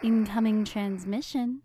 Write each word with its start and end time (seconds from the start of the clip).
Incoming 0.00 0.64
transmission. 0.64 1.60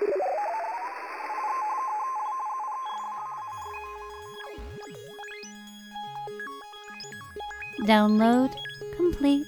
Download 7.82 8.52
complete. 8.96 9.46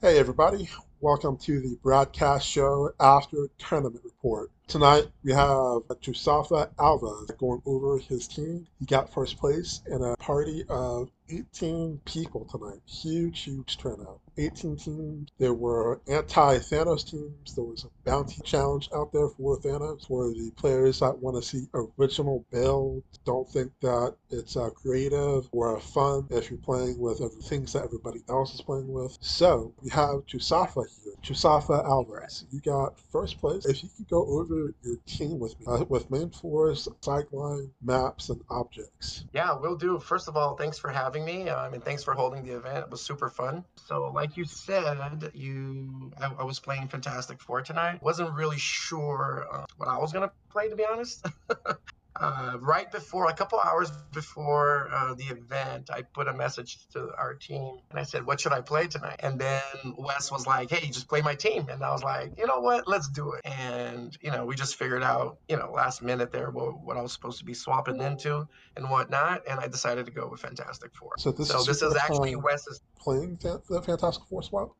Hey 0.00 0.18
everybody, 0.18 0.68
welcome 1.04 1.36
to 1.36 1.60
the 1.60 1.76
Bradcast 1.84 2.40
show 2.40 2.90
after 2.98 3.46
tournament 3.58 4.02
report. 4.04 4.50
Tonight 4.68 5.04
we 5.22 5.32
have 5.32 5.82
Josafa 6.00 6.74
Alves 6.76 7.36
going 7.36 7.60
over 7.66 7.98
his 7.98 8.26
team. 8.26 8.66
He 8.78 8.86
got 8.86 9.12
first 9.12 9.36
place 9.36 9.82
in 9.86 10.02
a 10.02 10.16
party 10.16 10.64
of 10.70 11.10
18 11.28 12.00
people 12.06 12.46
tonight. 12.46 12.80
Huge, 12.86 13.42
huge 13.42 13.76
turnout. 13.76 14.22
18 14.36 14.76
teams. 14.76 15.30
There 15.38 15.54
were 15.54 16.00
anti-Thanos 16.08 17.10
teams. 17.10 17.54
There 17.54 17.64
was 17.64 17.84
a 17.84 18.08
bounty 18.08 18.40
challenge 18.44 18.88
out 18.94 19.12
there 19.12 19.28
for 19.28 19.58
Thanos 19.60 20.06
for 20.06 20.28
the 20.28 20.52
players 20.56 21.00
that 21.00 21.18
want 21.18 21.36
to 21.36 21.42
see 21.42 21.66
original 21.74 22.44
builds. 22.50 23.04
Don't 23.24 23.48
think 23.48 23.72
that 23.80 24.14
it's 24.30 24.56
uh, 24.56 24.70
creative 24.70 25.48
or 25.52 25.80
fun 25.80 26.26
if 26.30 26.50
you're 26.50 26.58
playing 26.58 26.98
with 26.98 27.20
other 27.20 27.30
things 27.42 27.72
that 27.72 27.84
everybody 27.84 28.22
else 28.28 28.54
is 28.54 28.60
playing 28.60 28.92
with. 28.92 29.16
So 29.20 29.72
we 29.82 29.90
have 29.90 30.26
Josafa 30.26 30.84
here. 31.02 31.14
Josafa 31.22 31.84
Alvarez. 31.84 32.44
You 32.50 32.60
got 32.60 32.98
first 33.10 33.38
place. 33.38 33.64
If 33.66 33.82
you 33.82 33.88
could 33.96 34.08
go 34.08 34.24
over 34.26 34.74
your 34.82 34.96
team 35.06 35.38
with 35.38 35.58
me, 35.60 35.66
uh, 35.66 35.84
with 35.88 36.10
main 36.10 36.30
force, 36.30 36.88
sideline, 37.00 37.70
maps, 37.82 38.28
and 38.28 38.40
objects. 38.50 39.24
Yeah, 39.32 39.56
we'll 39.58 39.76
do. 39.76 39.98
First 39.98 40.28
of 40.28 40.36
all, 40.36 40.56
thanks 40.56 40.78
for 40.78 40.90
having 40.90 41.24
me, 41.24 41.48
um, 41.48 41.74
and 41.74 41.84
thanks 41.84 42.04
for 42.04 42.14
holding 42.14 42.44
the 42.44 42.56
event. 42.56 42.78
It 42.78 42.90
was 42.90 43.00
super 43.00 43.30
fun. 43.30 43.64
So, 43.86 44.10
like 44.14 44.23
you 44.36 44.44
said, 44.44 45.32
you 45.34 46.12
I, 46.20 46.32
I 46.40 46.44
was 46.44 46.58
playing 46.58 46.88
Fantastic 46.88 47.40
Four 47.40 47.62
tonight. 47.62 48.02
wasn't 48.02 48.34
really 48.34 48.58
sure 48.58 49.46
uh, 49.52 49.64
what 49.76 49.88
I 49.88 49.98
was 49.98 50.12
gonna 50.12 50.32
play, 50.50 50.68
to 50.68 50.76
be 50.76 50.84
honest. 50.90 51.26
uh, 52.20 52.56
right 52.60 52.90
before, 52.92 53.28
a 53.28 53.34
couple 53.34 53.58
hours 53.58 53.90
before 54.12 54.88
uh, 54.92 55.14
the 55.14 55.24
event, 55.24 55.90
I 55.92 56.02
put 56.02 56.28
a 56.28 56.32
message 56.32 56.78
to 56.92 57.10
our 57.18 57.34
team 57.34 57.78
and 57.90 57.98
I 57.98 58.04
said, 58.04 58.24
What 58.24 58.40
should 58.40 58.52
I 58.52 58.60
play 58.60 58.86
tonight? 58.86 59.16
And 59.20 59.38
then 59.40 59.62
Wes 59.98 60.30
was 60.30 60.46
like, 60.46 60.70
Hey, 60.70 60.86
just 60.88 61.08
play 61.08 61.22
my 61.22 61.34
team. 61.34 61.68
And 61.68 61.82
I 61.82 61.90
was 61.92 62.02
like, 62.02 62.32
You 62.38 62.46
know 62.46 62.60
what? 62.60 62.86
Let's 62.86 63.08
do 63.08 63.32
it. 63.32 63.40
And, 63.44 64.16
you 64.20 64.30
know, 64.30 64.44
we 64.44 64.54
just 64.54 64.76
figured 64.76 65.02
out, 65.02 65.38
you 65.48 65.56
know, 65.56 65.72
last 65.72 66.02
minute 66.02 66.30
there 66.30 66.50
what, 66.50 66.80
what 66.84 66.96
I 66.96 67.02
was 67.02 67.12
supposed 67.12 67.38
to 67.40 67.44
be 67.44 67.54
swapping 67.54 68.00
into 68.00 68.46
and 68.76 68.88
whatnot. 68.88 69.42
And 69.48 69.58
I 69.58 69.66
decided 69.66 70.06
to 70.06 70.12
go 70.12 70.28
with 70.28 70.40
Fantastic 70.40 70.94
Four. 70.94 71.12
So 71.18 71.32
this 71.32 71.48
So 71.48 71.60
is 71.60 71.66
this 71.66 71.82
is 71.82 71.96
actually 71.96 72.36
Wes's. 72.36 72.80
playing 72.98 73.38
the 73.42 73.82
Fantastic 73.84 74.24
Four 74.28 74.42
swap. 74.42 74.70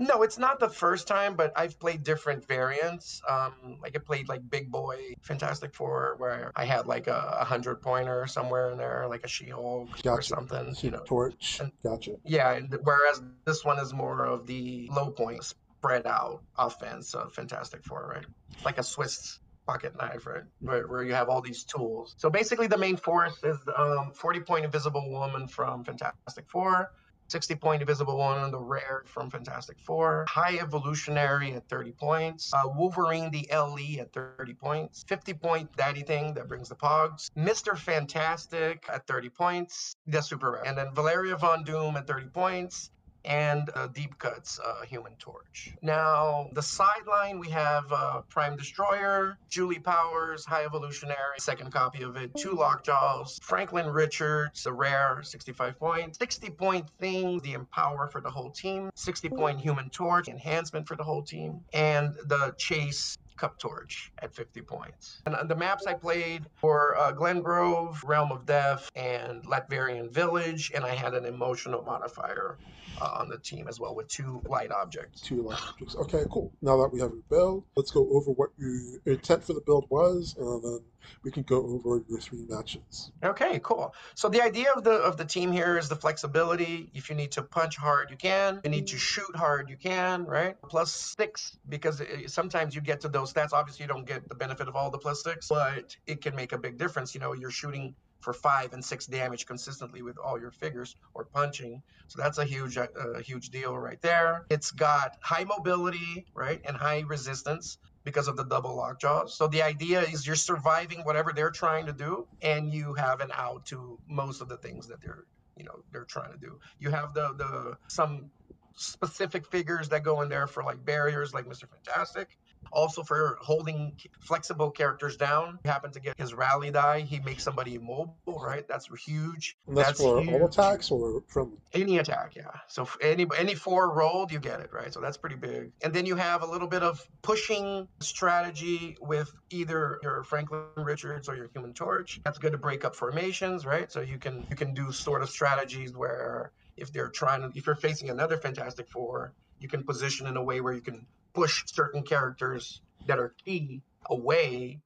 No, 0.00 0.22
it's 0.22 0.38
not 0.38 0.58
the 0.58 0.68
first 0.70 1.06
time, 1.06 1.34
but 1.34 1.52
I've 1.54 1.78
played 1.78 2.02
different 2.02 2.48
variants. 2.48 3.20
Um, 3.28 3.76
like 3.82 3.94
I 3.94 3.98
played 3.98 4.30
like 4.30 4.40
Big 4.48 4.70
Boy 4.70 5.12
Fantastic 5.20 5.74
Four, 5.74 6.14
where 6.16 6.50
I 6.56 6.64
had 6.64 6.86
like 6.86 7.06
a, 7.06 7.36
a 7.40 7.44
hundred 7.44 7.82
pointer 7.82 8.26
somewhere 8.26 8.70
in 8.70 8.78
there, 8.78 9.04
like 9.10 9.24
a 9.24 9.28
She-Hulk 9.28 9.90
or 9.90 10.02
Gotcha. 10.02 10.22
something. 10.22 10.74
You 10.80 10.92
know, 10.92 11.02
Torch. 11.06 11.60
and- 11.60 11.70
Gotcha. 11.84 12.12
yeah. 12.24 12.52
And 12.52 12.74
whereas 12.82 13.22
this 13.44 13.62
one 13.62 13.78
is 13.78 13.92
more 13.92 14.24
of 14.24 14.46
the 14.46 14.88
low 14.90 15.10
point 15.10 15.44
spread 15.44 16.06
out 16.06 16.42
offense 16.56 17.12
of 17.14 17.34
Fantastic 17.34 17.84
Four, 17.84 18.10
right? 18.14 18.26
Like 18.64 18.78
a 18.78 18.82
Swiss 18.82 19.38
pocket 19.66 19.94
knife, 19.98 20.26
right? 20.26 20.44
Where, 20.60 20.88
where 20.88 21.04
you 21.04 21.12
have 21.12 21.28
all 21.28 21.42
these 21.42 21.62
tools. 21.64 22.14
So 22.16 22.30
basically, 22.30 22.68
the 22.68 22.78
main 22.78 22.96
force 22.96 23.36
is 23.44 23.58
um, 23.76 24.12
40 24.14 24.40
point 24.40 24.64
Invisible 24.64 25.10
Woman 25.10 25.46
from 25.46 25.84
Fantastic 25.84 26.48
Four. 26.48 26.90
60 27.30 27.54
point 27.56 27.82
Invisible 27.82 28.16
One 28.16 28.36
Woman, 28.36 28.50
the 28.50 28.58
rare 28.58 29.02
from 29.06 29.30
Fantastic 29.30 29.78
Four. 29.80 30.24
High 30.28 30.58
Evolutionary 30.58 31.52
at 31.54 31.68
30 31.68 31.92
points. 31.92 32.52
Uh, 32.52 32.68
Wolverine, 32.74 33.30
the 33.30 33.48
LE 33.52 34.00
at 34.00 34.12
30 34.12 34.54
points. 34.54 35.04
50 35.06 35.34
point 35.34 35.76
Daddy 35.76 36.02
Thing 36.02 36.34
that 36.34 36.48
brings 36.48 36.68
the 36.68 36.74
Pogs. 36.74 37.30
Mr. 37.36 37.76
Fantastic 37.76 38.84
at 38.92 39.06
30 39.06 39.28
points. 39.30 39.94
The 40.06 40.20
super 40.20 40.52
rare. 40.52 40.66
And 40.66 40.76
then 40.76 40.94
Valeria 40.94 41.36
Von 41.36 41.64
Doom 41.64 41.96
at 41.96 42.06
30 42.06 42.26
points 42.26 42.90
and 43.24 43.70
uh, 43.74 43.86
Deep 43.88 44.18
Cuts 44.18 44.58
uh, 44.64 44.82
Human 44.82 45.12
Torch. 45.18 45.72
Now, 45.82 46.48
the 46.52 46.62
sideline, 46.62 47.38
we 47.38 47.48
have 47.50 47.90
uh, 47.92 48.22
Prime 48.28 48.56
Destroyer, 48.56 49.38
Julie 49.48 49.78
Powers, 49.78 50.44
High 50.44 50.64
Evolutionary, 50.64 51.38
second 51.38 51.72
copy 51.72 52.02
of 52.02 52.16
it, 52.16 52.34
two 52.36 52.52
Lockjaws, 52.52 53.38
Franklin 53.42 53.88
Richards, 53.88 54.64
the 54.64 54.72
rare, 54.72 55.20
65 55.22 55.78
points, 55.78 56.18
60 56.18 56.50
point 56.50 56.86
Thing, 56.98 57.40
the 57.40 57.52
Empower 57.52 58.08
for 58.08 58.20
the 58.20 58.30
whole 58.30 58.50
team, 58.50 58.90
60 58.94 59.28
point 59.30 59.60
Human 59.60 59.90
Torch, 59.90 60.28
enhancement 60.28 60.86
for 60.86 60.96
the 60.96 61.04
whole 61.04 61.22
team, 61.22 61.60
and 61.72 62.14
the 62.26 62.54
Chase 62.58 63.16
Cup 63.40 63.58
Torch 63.58 64.12
at 64.18 64.34
50 64.34 64.60
points. 64.60 65.22
And 65.24 65.34
uh, 65.34 65.44
the 65.44 65.56
maps 65.56 65.86
I 65.86 65.94
played 65.94 66.44
were 66.60 66.94
uh, 66.98 67.10
Glen 67.12 67.40
Grove, 67.40 68.02
Realm 68.04 68.30
of 68.30 68.44
Death, 68.44 68.90
and 68.94 69.42
Latverian 69.44 70.10
Village, 70.10 70.70
and 70.74 70.84
I 70.84 70.94
had 70.94 71.14
an 71.14 71.24
emotional 71.24 71.82
modifier 71.82 72.58
uh, 73.00 73.18
on 73.20 73.28
the 73.28 73.38
team 73.38 73.68
as 73.68 73.78
well 73.80 73.94
with 73.94 74.08
two 74.08 74.42
light 74.46 74.70
objects. 74.70 75.20
two 75.20 75.42
light 75.42 75.60
objects. 75.68 75.96
Okay, 75.96 76.24
cool. 76.30 76.52
Now 76.62 76.76
that 76.78 76.92
we 76.92 77.00
have 77.00 77.10
your 77.10 77.22
build, 77.28 77.64
let's 77.76 77.90
go 77.90 78.08
over 78.10 78.30
what 78.32 78.50
your 78.58 79.00
intent 79.06 79.44
for 79.44 79.52
the 79.54 79.60
build 79.60 79.86
was, 79.90 80.34
and 80.38 80.62
then 80.62 80.80
we 81.24 81.30
can 81.30 81.42
go 81.44 81.64
over 81.66 82.02
your 82.08 82.20
three 82.20 82.44
matches. 82.48 83.10
Okay, 83.24 83.60
cool. 83.62 83.94
So 84.14 84.28
the 84.28 84.42
idea 84.42 84.72
of 84.72 84.84
the 84.84 84.92
of 84.92 85.16
the 85.16 85.24
team 85.24 85.52
here 85.52 85.78
is 85.78 85.88
the 85.88 85.96
flexibility. 85.96 86.90
If 86.94 87.08
you 87.10 87.16
need 87.16 87.32
to 87.32 87.42
punch 87.42 87.76
hard, 87.76 88.10
you 88.10 88.16
can. 88.16 88.58
If 88.58 88.64
you 88.64 88.70
need 88.70 88.88
to 88.88 88.98
shoot 88.98 89.34
hard, 89.34 89.70
you 89.70 89.76
can, 89.76 90.24
right? 90.24 90.56
Plus 90.68 90.92
six, 90.92 91.56
because 91.68 92.00
it- 92.00 92.30
sometimes 92.30 92.74
you 92.74 92.80
get 92.80 93.00
to 93.02 93.08
those 93.08 93.32
stats. 93.32 93.52
Obviously, 93.52 93.84
you 93.84 93.88
don't 93.88 94.06
get 94.06 94.28
the 94.28 94.34
benefit 94.34 94.68
of 94.68 94.76
all 94.76 94.90
the 94.90 94.98
plus 94.98 95.22
six, 95.22 95.48
but 95.48 95.96
it 96.06 96.22
can 96.22 96.34
make 96.36 96.52
a 96.52 96.58
big 96.58 96.76
difference. 96.78 97.14
You 97.14 97.20
know, 97.20 97.32
you're 97.32 97.50
shooting 97.50 97.94
for 98.20 98.32
five 98.32 98.72
and 98.72 98.84
six 98.84 99.06
damage 99.06 99.46
consistently 99.46 100.02
with 100.02 100.16
all 100.18 100.38
your 100.40 100.50
figures 100.50 100.96
or 101.14 101.24
punching. 101.26 101.82
So 102.08 102.20
that's 102.22 102.38
a 102.38 102.44
huge, 102.44 102.76
uh, 102.76 102.86
uh, 102.98 103.20
huge 103.20 103.50
deal 103.50 103.76
right 103.76 104.00
there. 104.02 104.46
It's 104.50 104.70
got 104.70 105.16
high 105.22 105.44
mobility, 105.44 106.26
right, 106.34 106.60
and 106.66 106.76
high 106.76 107.00
resistance 107.00 107.78
because 108.04 108.28
of 108.28 108.36
the 108.36 108.44
double 108.44 108.76
lockjaws. 108.76 109.36
So 109.36 109.46
the 109.46 109.62
idea 109.62 110.02
is 110.02 110.26
you're 110.26 110.36
surviving 110.36 111.00
whatever 111.00 111.32
they're 111.32 111.50
trying 111.50 111.86
to 111.86 111.92
do, 111.92 112.26
and 112.42 112.72
you 112.72 112.94
have 112.94 113.20
an 113.20 113.30
out 113.34 113.66
to 113.66 113.98
most 114.08 114.40
of 114.40 114.48
the 114.48 114.56
things 114.58 114.88
that 114.88 115.00
they're, 115.02 115.24
you 115.56 115.64
know, 115.64 115.82
they're 115.92 116.06
trying 116.06 116.32
to 116.32 116.38
do. 116.38 116.58
You 116.78 116.90
have 116.90 117.14
the 117.14 117.34
the 117.36 117.76
some 117.88 118.30
specific 118.74 119.46
figures 119.46 119.88
that 119.90 120.02
go 120.02 120.22
in 120.22 120.28
there 120.28 120.46
for 120.46 120.62
like 120.62 120.84
barriers, 120.84 121.34
like 121.34 121.46
Mr. 121.46 121.68
Fantastic. 121.68 122.38
Also 122.72 123.02
for 123.02 123.38
holding 123.40 123.96
flexible 124.20 124.70
characters 124.70 125.16
down. 125.16 125.58
You 125.64 125.70
happen 125.70 125.90
to 125.92 126.00
get 126.00 126.16
his 126.18 126.34
rally 126.34 126.70
die. 126.70 127.00
He 127.00 127.18
makes 127.20 127.42
somebody 127.42 127.74
immobile, 127.74 128.14
right? 128.26 128.66
That's 128.68 128.88
huge. 129.04 129.56
And 129.66 129.76
that's, 129.76 130.00
for 130.00 130.18
all 130.20 130.46
attacks 130.46 130.90
or 130.90 131.22
from 131.26 131.58
Any 131.72 131.98
attack, 131.98 132.36
yeah. 132.36 132.50
So 132.68 132.88
any 133.00 133.26
any 133.36 133.54
four 133.54 133.92
rolled, 133.92 134.30
you 134.30 134.38
get 134.38 134.60
it, 134.60 134.72
right? 134.72 134.92
So 134.92 135.00
that's 135.00 135.16
pretty 135.16 135.36
big. 135.36 135.72
And 135.82 135.92
then 135.92 136.06
you 136.06 136.16
have 136.16 136.42
a 136.42 136.46
little 136.46 136.68
bit 136.68 136.82
of 136.82 137.04
pushing 137.22 137.88
strategy 138.00 138.96
with 139.00 139.34
either 139.50 139.98
your 140.02 140.22
Franklin 140.24 140.62
Richards 140.76 141.28
or 141.28 141.36
your 141.36 141.48
Human 141.52 141.74
Torch. 141.74 142.20
That's 142.24 142.38
good 142.38 142.52
to 142.52 142.58
break 142.58 142.84
up 142.84 142.94
formations, 142.94 143.66
right? 143.66 143.90
So 143.90 144.00
you 144.00 144.18
can 144.18 144.46
you 144.48 144.56
can 144.56 144.74
do 144.74 144.92
sort 144.92 145.22
of 145.22 145.30
strategies 145.30 145.96
where 145.96 146.52
if 146.76 146.92
they're 146.92 147.08
trying 147.08 147.42
to 147.42 147.58
if 147.58 147.66
you're 147.66 147.74
facing 147.76 148.10
another 148.10 148.36
Fantastic 148.36 148.88
Four, 148.88 149.32
you 149.58 149.68
can 149.68 149.82
position 149.82 150.26
in 150.26 150.36
a 150.36 150.42
way 150.42 150.60
where 150.60 150.72
you 150.72 150.80
can 150.80 151.06
push 151.32 151.64
certain 151.66 152.02
characters 152.02 152.80
that 153.06 153.18
are 153.18 153.34
key 153.44 153.82
away 154.08 154.80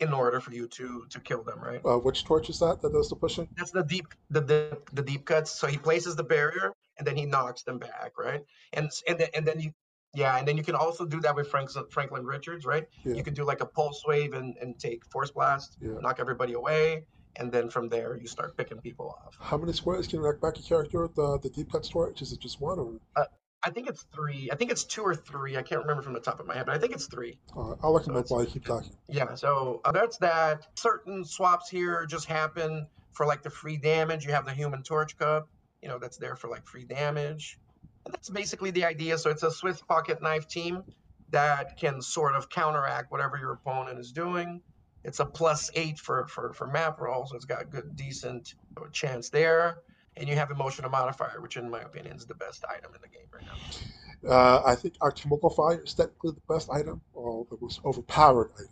in 0.00 0.12
order 0.12 0.40
for 0.40 0.52
you 0.52 0.66
to 0.68 1.06
to 1.10 1.20
kill 1.20 1.42
them, 1.44 1.60
right? 1.60 1.80
uh, 1.84 1.96
which 1.98 2.24
torch 2.24 2.50
is 2.50 2.58
that 2.58 2.82
that 2.82 2.92
does 2.92 3.08
the 3.08 3.16
pushing? 3.16 3.48
That's 3.56 3.70
the 3.70 3.84
deep 3.84 4.06
the, 4.30 4.40
the 4.40 4.78
the 4.92 5.02
deep 5.02 5.24
cuts. 5.24 5.52
So 5.52 5.66
he 5.66 5.78
places 5.78 6.16
the 6.16 6.24
barrier 6.24 6.72
and 6.98 7.06
then 7.06 7.16
he 7.16 7.26
knocks 7.26 7.62
them 7.62 7.78
back, 7.78 8.12
right? 8.18 8.42
And 8.72 8.90
and 9.08 9.18
then 9.18 9.28
and 9.34 9.46
then 9.46 9.60
you 9.60 9.72
yeah, 10.14 10.36
and 10.38 10.46
then 10.46 10.56
you 10.56 10.62
can 10.62 10.76
also 10.76 11.04
do 11.04 11.20
that 11.22 11.34
with 11.34 11.48
Frank, 11.48 11.70
Franklin 11.90 12.24
Richards, 12.24 12.64
right? 12.64 12.86
Yeah. 13.04 13.14
You 13.14 13.24
can 13.24 13.34
do 13.34 13.44
like 13.44 13.60
a 13.60 13.66
pulse 13.66 14.04
wave 14.06 14.32
and, 14.34 14.56
and 14.58 14.78
take 14.78 15.04
force 15.06 15.32
blast, 15.32 15.76
Yeah. 15.80 15.98
knock 16.00 16.20
everybody 16.20 16.52
away, 16.52 17.04
and 17.34 17.50
then 17.50 17.68
from 17.68 17.88
there 17.88 18.16
you 18.16 18.28
start 18.28 18.56
picking 18.56 18.80
people 18.80 19.08
off. 19.24 19.36
How 19.40 19.56
many 19.56 19.72
squares 19.72 20.06
can 20.06 20.20
you 20.20 20.24
knock 20.26 20.40
back 20.40 20.56
a 20.56 20.62
character 20.62 21.02
with 21.02 21.16
the, 21.16 21.38
the 21.42 21.50
deep 21.50 21.72
cut 21.72 21.82
torch? 21.82 22.22
Is 22.22 22.32
it 22.32 22.38
just 22.38 22.60
one 22.60 22.78
or? 22.78 23.26
I 23.64 23.70
think 23.70 23.88
it's 23.88 24.04
three. 24.14 24.50
I 24.52 24.56
think 24.56 24.70
it's 24.70 24.84
two 24.84 25.02
or 25.02 25.14
three. 25.14 25.56
I 25.56 25.62
can't 25.62 25.80
remember 25.82 26.02
from 26.02 26.12
the 26.14 26.20
top 26.20 26.40
of 26.40 26.46
my 26.46 26.54
head, 26.54 26.66
but 26.66 26.74
I 26.74 26.78
think 26.78 26.92
it's 26.94 27.06
three. 27.06 27.38
Uh, 27.56 27.74
I'll 27.82 27.92
look 27.92 28.04
them 28.04 28.16
So 28.16 28.20
up 28.20 28.26
while 28.30 28.42
you 28.42 28.50
keep 28.50 28.64
talking. 28.66 28.92
Yeah, 29.08 29.34
so 29.36 29.80
uh, 29.84 29.92
that's 29.92 30.18
that. 30.18 30.66
Certain 30.76 31.24
swaps 31.24 31.70
here 31.70 32.06
just 32.06 32.26
happen 32.26 32.86
for 33.12 33.26
like 33.26 33.42
the 33.42 33.50
free 33.50 33.76
damage. 33.78 34.26
You 34.26 34.32
have 34.32 34.44
the 34.46 34.52
Human 34.52 34.82
Torch 34.82 35.16
Cup, 35.18 35.48
you 35.82 35.88
know, 35.88 35.98
that's 35.98 36.18
there 36.18 36.36
for 36.36 36.48
like 36.48 36.66
free 36.66 36.84
damage. 36.84 37.58
And 38.04 38.14
that's 38.14 38.30
basically 38.30 38.70
the 38.72 38.84
idea. 38.84 39.18
So 39.18 39.30
it's 39.30 39.42
a 39.42 39.50
Swiss 39.50 39.80
pocket 39.82 40.22
knife 40.22 40.48
team. 40.48 40.82
that 41.30 41.76
can 41.78 42.02
sort 42.02 42.34
of 42.36 42.48
counteract 42.50 43.10
whatever 43.10 43.36
your 43.38 43.52
opponent 43.52 43.98
is 43.98 44.12
doing. 44.12 44.62
It's 45.04 45.20
a 45.20 45.26
plus 45.26 45.70
eight 45.74 45.98
for 45.98 46.26
for 46.28 46.52
for 46.52 46.66
map 46.68 47.00
roll, 47.00 47.26
so 47.26 47.36
it's 47.36 47.44
got 47.46 47.62
a 47.62 47.66
good 47.66 47.96
decent 47.96 48.54
chance 48.92 49.30
there. 49.30 49.78
And 50.16 50.28
you 50.28 50.36
have 50.36 50.50
emotional 50.50 50.90
modifier, 50.90 51.40
which 51.40 51.56
in 51.56 51.70
my 51.70 51.80
opinion 51.80 52.16
is 52.16 52.26
the 52.26 52.34
best 52.34 52.64
item 52.68 52.92
in 52.94 53.00
the 53.02 53.08
game 53.08 53.26
right 53.32 53.44
now. 53.44 54.30
Uh, 54.30 54.62
I 54.64 54.74
think 54.74 54.94
Alchemical 55.02 55.50
Fire 55.50 55.80
is 55.82 55.92
technically 55.94 56.32
the 56.32 56.54
best 56.54 56.70
item, 56.70 57.00
or 57.12 57.46
the 57.50 57.58
most 57.60 57.80
overpowered 57.84 58.50
item. 58.56 58.68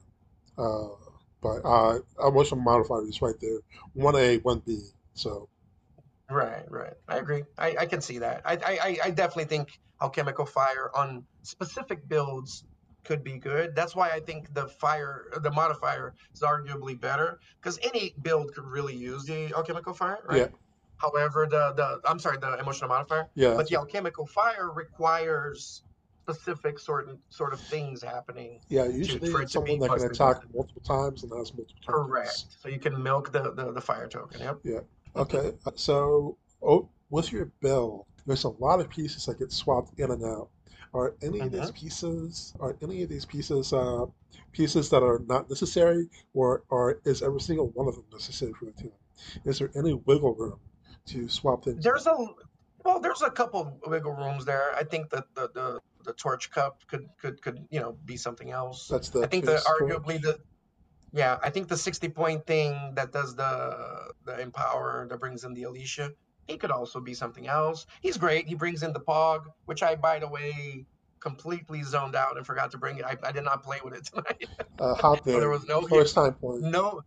Uh, 0.56 0.94
but 1.42 1.60
uh, 1.64 1.98
emotional 2.26 2.60
modifier 2.60 3.04
is 3.04 3.20
right 3.20 3.34
there, 3.40 3.58
one 3.94 4.16
A, 4.16 4.38
one 4.38 4.62
B. 4.64 4.80
So 5.14 5.48
Right, 6.32 6.64
right. 6.70 6.94
I 7.08 7.18
agree. 7.18 7.42
I, 7.58 7.76
I 7.80 7.86
can 7.86 8.00
see 8.00 8.18
that. 8.18 8.42
I, 8.44 8.54
I, 8.64 8.98
I 9.04 9.10
definitely 9.10 9.44
think 9.44 9.78
alchemical 10.00 10.46
fire 10.46 10.90
on 10.94 11.24
specific 11.42 12.08
builds 12.08 12.64
could 13.04 13.22
be 13.22 13.38
good. 13.38 13.74
That's 13.74 13.94
why 13.94 14.10
I 14.10 14.20
think 14.20 14.52
the 14.54 14.66
fire, 14.66 15.26
the 15.42 15.50
modifier 15.50 16.14
is 16.32 16.40
arguably 16.40 16.98
better 16.98 17.38
because 17.60 17.78
any 17.82 18.14
build 18.22 18.54
could 18.54 18.64
really 18.64 18.94
use 18.94 19.24
the 19.24 19.52
alchemical 19.54 19.92
fire, 19.92 20.20
right? 20.24 20.38
Yeah. 20.38 20.46
However, 21.02 21.46
the 21.50 21.72
the 21.74 22.00
I'm 22.08 22.20
sorry, 22.20 22.38
the 22.38 22.58
emotional 22.58 22.88
modifier, 22.88 23.28
yeah, 23.34 23.54
but 23.54 23.66
the 23.68 23.76
alchemical 23.76 24.24
fire 24.26 24.70
requires 24.72 25.82
specific 26.22 26.78
sort 26.78 27.08
of 27.08 27.18
sort 27.28 27.52
of 27.52 27.60
things 27.62 28.00
happening. 28.02 28.60
yeah. 28.68 28.86
Usually 28.86 29.30
for 29.32 29.40
it 29.40 29.44
it's 29.44 29.52
to 29.54 29.60
be 29.62 29.72
someone 29.72 29.88
that 29.88 29.98
can 29.98 30.12
attack 30.12 30.42
multiple 30.54 30.82
times 30.82 31.24
and 31.24 31.32
has 31.36 31.52
multiple 31.52 31.82
targets. 31.84 32.06
Correct. 32.08 32.44
So 32.62 32.68
you 32.68 32.78
can 32.78 33.02
milk 33.02 33.32
the 33.32 33.52
the, 33.52 33.72
the 33.72 33.80
fire 33.80 34.06
token. 34.06 34.40
Yep. 34.40 34.58
Yeah. 34.62 34.80
Okay, 35.16 35.52
uh, 35.66 35.72
so 35.74 36.38
oh, 36.62 36.88
with 37.10 37.32
your 37.32 37.46
bill, 37.60 38.06
there's 38.26 38.44
a 38.44 38.48
lot 38.48 38.78
of 38.80 38.88
pieces 38.88 39.26
that 39.26 39.40
get 39.40 39.50
swapped 39.52 39.98
in 39.98 40.10
and 40.12 40.24
out. 40.24 40.48
Are 40.94 41.14
any 41.22 41.40
of 41.40 41.50
these 41.52 41.70
Mhm. 41.70 41.74
pieces, 41.74 42.54
are 42.60 42.76
any 42.82 43.02
of 43.02 43.08
these 43.08 43.24
pieces, 43.24 43.72
uh, 43.72 44.06
pieces 44.52 44.88
that 44.90 45.02
are 45.02 45.20
not 45.26 45.48
necessary, 45.48 46.08
or, 46.34 46.62
or 46.68 47.00
is 47.04 47.22
every 47.22 47.40
single 47.40 47.68
one 47.68 47.88
of 47.88 47.94
them 47.94 48.04
necessary 48.12 48.52
for 48.52 48.66
the 48.66 48.72
team? 48.72 48.92
Is 49.44 49.58
there 49.58 49.70
any 49.74 49.94
wiggle 49.94 50.34
room 50.34 50.58
to 51.06 51.28
swap 51.28 51.64
things? 51.64 51.82
There's 51.82 52.06
a 52.06 52.16
well, 52.84 53.00
there's 53.00 53.22
a 53.22 53.30
couple 53.30 53.78
wiggle 53.86 54.12
rooms 54.12 54.44
there. 54.44 54.74
I 54.74 54.84
think 54.84 55.10
that 55.10 55.24
the 55.34 55.50
the, 55.54 55.80
the 56.04 56.12
torch 56.14 56.50
cup 56.50 56.80
could 56.88 57.06
could 57.20 57.40
could 57.42 57.66
you 57.70 57.80
know 57.80 57.96
be 58.04 58.16
something 58.16 58.50
else. 58.50 58.88
That's 58.88 59.08
the 59.10 59.22
I 59.22 59.26
think 59.26 59.44
the 59.44 59.56
arguably 59.66 60.20
torch. 60.20 60.22
the 60.22 60.38
yeah, 61.12 61.38
I 61.42 61.50
think 61.50 61.68
the 61.68 61.76
60 61.76 62.08
point 62.08 62.46
thing 62.46 62.94
that 62.94 63.12
does 63.12 63.34
the 63.36 64.12
the 64.24 64.40
empower 64.40 65.06
that 65.08 65.18
brings 65.20 65.44
in 65.44 65.54
the 65.54 65.64
Alicia, 65.64 66.10
he 66.48 66.56
could 66.56 66.70
also 66.70 67.00
be 67.00 67.14
something 67.14 67.46
else. 67.46 67.86
He's 68.00 68.16
great. 68.16 68.48
He 68.48 68.54
brings 68.54 68.82
in 68.82 68.92
the 68.92 69.00
Pog, 69.00 69.44
which 69.66 69.82
I 69.82 69.94
by 69.94 70.18
the 70.18 70.28
way 70.28 70.86
completely 71.20 71.82
zoned 71.84 72.16
out 72.16 72.36
and 72.36 72.44
forgot 72.44 72.72
to 72.72 72.78
bring 72.78 72.98
it. 72.98 73.04
I, 73.04 73.16
I 73.22 73.30
did 73.30 73.44
not 73.44 73.62
play 73.62 73.78
with 73.84 73.94
it 73.94 74.04
tonight. 74.06 74.48
Uh, 74.78 74.94
how 75.00 75.14
So 75.16 75.38
there 75.38 75.50
was 75.50 75.66
no 75.66 75.82
First 75.82 76.14
time 76.16 76.34
playing. 76.34 76.68
no 76.70 77.02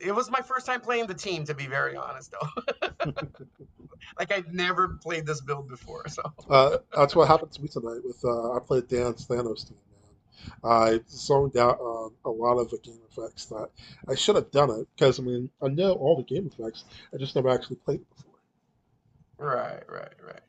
it 0.00 0.12
was 0.14 0.30
my 0.30 0.40
first 0.40 0.66
time 0.66 0.80
playing 0.80 1.06
the 1.06 1.14
team 1.14 1.44
to 1.44 1.54
be 1.54 1.66
very 1.66 1.96
honest 1.96 2.32
though. 2.32 3.12
like 4.18 4.32
I've 4.32 4.52
never 4.52 4.98
played 5.02 5.26
this 5.26 5.40
build 5.40 5.68
before, 5.68 6.08
so 6.08 6.22
Uh, 6.48 6.78
that's 6.96 7.14
what 7.14 7.28
happened 7.28 7.52
to 7.52 7.62
me 7.62 7.68
tonight 7.68 8.00
with 8.04 8.22
uh, 8.24 8.52
I 8.52 8.58
played 8.60 8.88
Dan's 8.88 9.26
Thanos 9.26 9.68
team, 9.68 9.78
man. 9.92 10.72
I 10.72 11.00
zoned 11.08 11.56
out 11.56 11.78
on 11.80 12.12
a 12.24 12.30
lot 12.30 12.58
of 12.58 12.70
the 12.70 12.78
game 12.78 13.00
effects 13.10 13.46
that 13.46 13.68
I 14.08 14.14
should 14.14 14.36
have 14.36 14.50
done 14.50 14.70
it 14.70 14.88
because 14.96 15.18
I 15.20 15.22
mean 15.22 15.50
I 15.62 15.68
know 15.68 15.92
all 15.92 16.16
the 16.16 16.22
game 16.22 16.46
effects, 16.46 16.84
I 17.14 17.16
just 17.18 17.34
never 17.34 17.48
actually 17.48 17.76
played 17.76 18.00
it 18.00 18.16
before. 18.16 18.32
Right, 19.38 19.82
right, 19.88 20.14
right. 20.26 20.40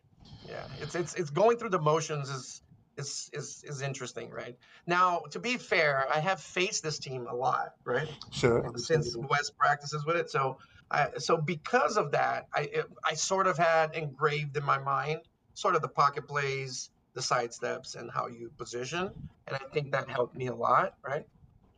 Yeah, 0.48 0.66
it's 0.82 0.96
it's 0.96 1.14
it's 1.14 1.30
going 1.30 1.58
through 1.58 1.70
the 1.70 1.80
motions 1.80 2.30
is 2.30 2.62
is 3.00 3.30
is 3.34 3.64
is 3.66 3.82
interesting, 3.82 4.30
right? 4.32 4.56
Now, 4.88 5.22
to 5.32 5.40
be 5.40 5.58
fair, 5.58 6.08
I 6.14 6.20
have 6.20 6.42
faced 6.42 6.84
this 6.84 7.00
team 7.00 7.28
a 7.28 7.36
lot, 7.36 7.70
right? 7.86 8.10
Sure, 8.32 8.72
Since 8.76 9.16
West 9.18 9.54
practices 9.58 10.06
with 10.06 10.18
it, 10.18 10.30
so 10.30 10.58
I 10.92 11.10
so 11.18 11.38
because 11.38 11.98
of 11.98 12.12
that, 12.12 12.48
I 12.54 12.62
it, 12.80 12.86
I 13.06 13.14
sort 13.16 13.48
of 13.48 13.58
had 13.58 13.96
engraved 13.96 14.58
in 14.58 14.64
my 14.64 14.78
mind 14.80 15.22
sort 15.54 15.76
of 15.76 15.82
the 15.82 15.90
pocket 15.90 16.28
plays, 16.28 16.90
the 17.16 17.22
side 17.22 17.54
steps, 17.54 17.96
and 17.96 18.12
how 18.12 18.28
you 18.28 18.52
position, 18.58 19.10
and 19.48 19.56
I 19.56 19.60
think 19.74 19.92
that 19.94 20.10
helped 20.10 20.36
me 20.36 20.48
a 20.48 20.56
lot, 20.56 20.94
right? 21.06 21.26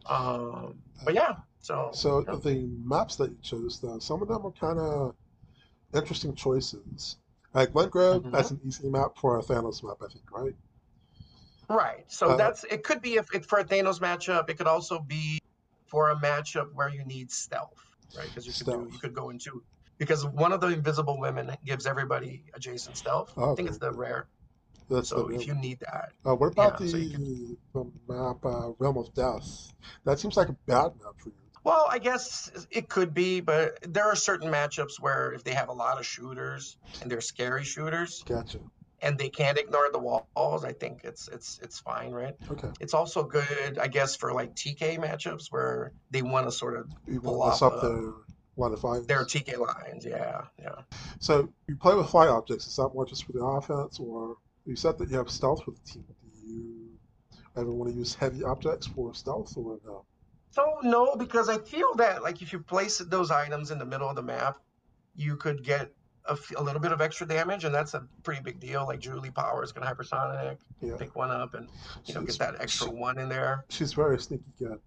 Um, 0.08 0.82
but 1.06 1.14
yeah, 1.16 1.38
so 1.60 1.92
So 1.94 2.22
yeah. 2.22 2.36
the 2.36 2.68
maps 2.84 3.16
that 3.18 3.32
you 3.32 3.38
chose, 3.42 3.80
though, 3.80 4.00
some 4.00 4.22
of 4.22 4.28
them 4.28 4.46
are 4.46 4.52
kind 4.52 4.80
of 4.80 5.16
interesting 5.94 6.36
choices. 6.36 7.18
Like 7.54 7.74
Glen 7.74 7.90
Grove, 7.90 8.24
Mhm. 8.24 8.32
that's 8.32 8.52
an 8.52 8.62
easy 8.66 8.90
map 8.90 9.18
for 9.18 9.40
a 9.40 9.44
Thanos 9.44 9.84
map, 9.84 9.98
I 10.02 10.08
think, 10.08 10.32
right? 10.32 10.56
Right. 11.72 12.04
So 12.08 12.30
Uh, 12.30 12.38
that's 12.38 12.64
it. 12.66 12.84
Could 12.84 13.02
be 13.02 13.16
if 13.16 13.34
it 13.34 13.46
for 13.46 13.60
a 13.60 13.64
Thanos 13.64 14.00
matchup. 14.00 14.50
It 14.50 14.58
could 14.58 14.68
also 14.68 15.00
be 15.00 15.40
for 15.88 16.10
a 16.10 16.16
matchup 16.16 16.68
where 16.74 16.90
you 16.90 17.04
need 17.06 17.32
stealth, 17.32 17.82
right? 18.16 18.28
Because 18.28 18.46
you 18.46 18.54
could 18.54 18.68
do 18.68 18.88
you 18.92 19.00
could 19.00 19.14
go 19.14 19.30
into 19.30 19.64
because 19.98 20.26
one 20.26 20.52
of 20.52 20.60
the 20.62 20.68
invisible 20.68 21.20
women 21.20 21.56
gives 21.66 21.86
everybody 21.86 22.44
adjacent 22.54 22.98
stealth. 22.98 23.32
Oh, 23.38 23.54
I 23.54 23.56
think 23.56 23.70
it's 23.70 23.78
the 23.78 23.92
rare. 23.94 24.28
That's 24.90 25.10
So 25.10 25.28
the 25.28 25.36
if 25.36 25.48
you 25.48 25.56
need 25.56 25.80
that, 25.80 26.10
Uh, 26.26 26.36
what 26.36 26.52
about 26.52 26.82
yeah, 26.82 26.88
so 26.88 26.98
the, 26.98 27.58
the 27.74 27.92
map 28.08 28.46
uh, 28.46 28.72
Realm 28.80 28.98
of 28.98 29.14
Death? 29.14 29.74
That 30.06 30.20
seems 30.20 30.36
like 30.36 30.50
a 30.50 30.58
bad 30.68 30.92
map 31.02 31.16
for 31.18 31.30
you. 31.30 31.36
well, 31.64 31.88
I 31.90 32.00
guess 32.00 32.52
it 32.72 32.90
could 32.90 33.14
be, 33.14 33.40
but 33.40 33.78
there 33.84 34.06
are 34.06 34.16
certain 34.16 34.52
matchups 34.52 35.00
where 35.00 35.32
if 35.32 35.44
they 35.44 35.54
have 35.54 35.70
a 35.70 35.74
lot 35.74 36.00
of 36.00 36.06
shooters 36.06 36.78
and 37.02 37.10
they're 37.10 37.22
scary 37.22 37.64
shooters 37.64 38.24
Gotcha. 38.28 38.60
And 39.02 39.18
they 39.18 39.30
can't 39.30 39.58
ignore 39.58 39.90
the 39.92 40.00
walls, 40.00 40.64
I 40.64 40.74
think 40.74 41.02
it's 41.04 41.28
it's 41.28 41.60
it's 41.62 41.80
fine, 41.80 42.12
right? 42.12 42.36
Okay. 42.50 42.70
It's 42.80 42.94
also 42.94 43.24
good, 43.24 43.80
I 43.80 43.88
guess, 43.88 44.16
for 44.16 44.34
like 44.34 44.56
TK 44.56 45.00
matchups 45.00 45.48
where 45.50 45.94
they 46.12 46.22
want 46.22 46.46
to 46.48 46.52
sort 46.52 46.78
of 46.78 46.88
You 47.08 47.20
Pull 47.22 47.42
off 47.42 47.62
up 47.64 47.82
their 47.82 48.12
line 48.58 48.74
of 48.74 48.80
fire. 48.80 49.02
their 49.02 49.26
TK 49.26 49.58
lines. 49.58 50.06
Yeah, 50.06 50.42
yeah. 50.60 50.76
So 51.20 51.50
you 51.68 51.76
play 51.76 51.96
with 51.96 52.10
fly 52.10 52.28
objects. 52.28 52.68
Is 52.68 52.76
that 52.76 52.90
more 52.94 53.06
just 53.06 53.26
for 53.26 53.32
the 53.34 53.44
offense, 53.44 54.00
or 54.00 54.38
you 54.66 54.76
said 54.76 54.98
that 55.00 55.10
you 55.10 55.18
have 55.18 55.30
stealth 55.30 55.66
with 55.66 55.84
the 55.84 55.92
team? 55.92 56.06
Do 56.44 56.54
you 56.54 56.90
ever 57.58 57.72
want 57.72 57.92
to 57.92 57.98
use 57.98 58.14
heavy 58.16 58.44
objects 58.44 58.88
for 58.88 59.14
stealth, 59.14 59.54
or 59.58 59.80
no? 59.86 60.06
So 60.52 60.80
no, 60.84 61.16
because 61.16 61.50
I 61.50 61.58
feel 61.60 61.96
that 61.96 62.22
like 62.24 62.42
if 62.42 62.54
you 62.54 62.60
place 62.60 63.00
those 63.00 63.32
items 63.32 63.72
in 63.72 63.80
the 63.80 63.86
middle 63.86 64.10
of 64.10 64.16
the 64.16 64.22
map, 64.22 64.58
you 65.16 65.38
could 65.38 65.64
get 65.64 65.92
a, 66.28 66.34
f- 66.34 66.52
a 66.58 66.62
little 66.64 66.82
bit 66.82 66.92
of 66.92 67.02
extra 67.02 67.28
damage, 67.28 67.64
and 67.66 67.74
that's 67.74 67.94
a 67.94 68.06
pretty 68.24 68.42
big 68.42 68.60
deal. 68.60 68.86
Like 68.86 69.00
Julie 69.00 69.32
Powers 69.32 69.72
can 69.72 69.84
hypersonic, 69.84 70.58
Yeah, 70.82 70.96
pick 70.98 71.16
one 71.16 71.32
up, 71.32 71.54
and 71.56 71.68
you 72.06 72.14
know 72.14 72.22
get 72.24 72.38
that 72.40 72.56
extra 72.60 72.88
she- 72.88 72.94
one 72.94 73.18
in 73.18 73.28
there. 73.30 73.66
she's 73.70 73.94
very 73.94 74.20
sneaky 74.20 74.44
good. 74.60 74.80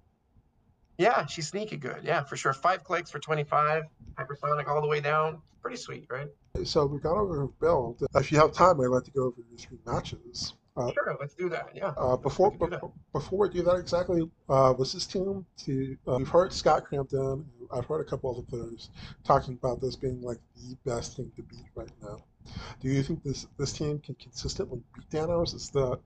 Yeah, 0.98 1.26
she's 1.26 1.48
sneaky 1.48 1.76
good. 1.76 2.04
Yeah, 2.04 2.22
for 2.22 2.36
sure. 2.36 2.52
Five 2.52 2.84
clicks 2.84 3.10
for 3.10 3.18
twenty 3.18 3.44
five, 3.44 3.84
hypersonic 4.16 4.68
all 4.68 4.80
the 4.80 4.86
way 4.88 5.00
down. 5.00 5.42
Pretty 5.60 5.76
sweet, 5.76 6.06
right? 6.10 6.28
So 6.62 6.86
we 6.86 6.98
got 7.00 7.16
over 7.16 7.36
her 7.40 7.46
build. 7.60 8.02
If 8.14 8.30
you 8.30 8.38
have 8.38 8.52
time, 8.52 8.80
I'd 8.80 8.86
like 8.86 9.04
to 9.04 9.10
go 9.10 9.24
over 9.24 9.36
your 9.50 9.58
three 9.58 9.78
matches. 9.86 10.54
Uh, 10.76 10.90
Sure, 10.92 11.16
let's 11.20 11.34
do 11.34 11.48
that. 11.48 11.68
Yeah. 11.74 11.88
Uh, 11.96 12.16
before 12.16 12.50
We 12.50 12.58
can 12.58 12.66
do 12.66 12.70
that. 12.70 12.80
before, 12.80 12.92
before 13.12 13.38
we 13.38 13.48
do 13.48 13.62
that, 13.62 13.76
exactly, 13.76 14.28
uh, 14.48 14.74
was 14.76 14.92
this 14.92 15.06
team 15.06 15.46
to? 15.64 15.96
Uh, 16.06 16.16
we've 16.18 16.28
heard 16.28 16.52
Scott 16.52 16.84
Crampton. 16.84 17.44
I've 17.74 17.86
heard 17.86 18.00
a 18.00 18.04
couple 18.04 18.30
other 18.30 18.42
players 18.42 18.90
talking 19.24 19.54
about 19.54 19.80
this 19.80 19.96
being 19.96 20.22
like 20.22 20.38
the 20.56 20.76
best 20.84 21.16
thing 21.16 21.32
to 21.36 21.42
beat 21.42 21.66
right 21.74 21.90
now. 22.02 22.18
Do 22.80 22.88
you 22.88 23.02
think 23.02 23.22
this 23.24 23.46
this 23.58 23.72
team 23.72 23.98
can 23.98 24.14
consistently 24.16 24.82
beat 24.94 25.10
Thanos? 25.10 25.54
Is 25.54 25.70
the 25.70 25.98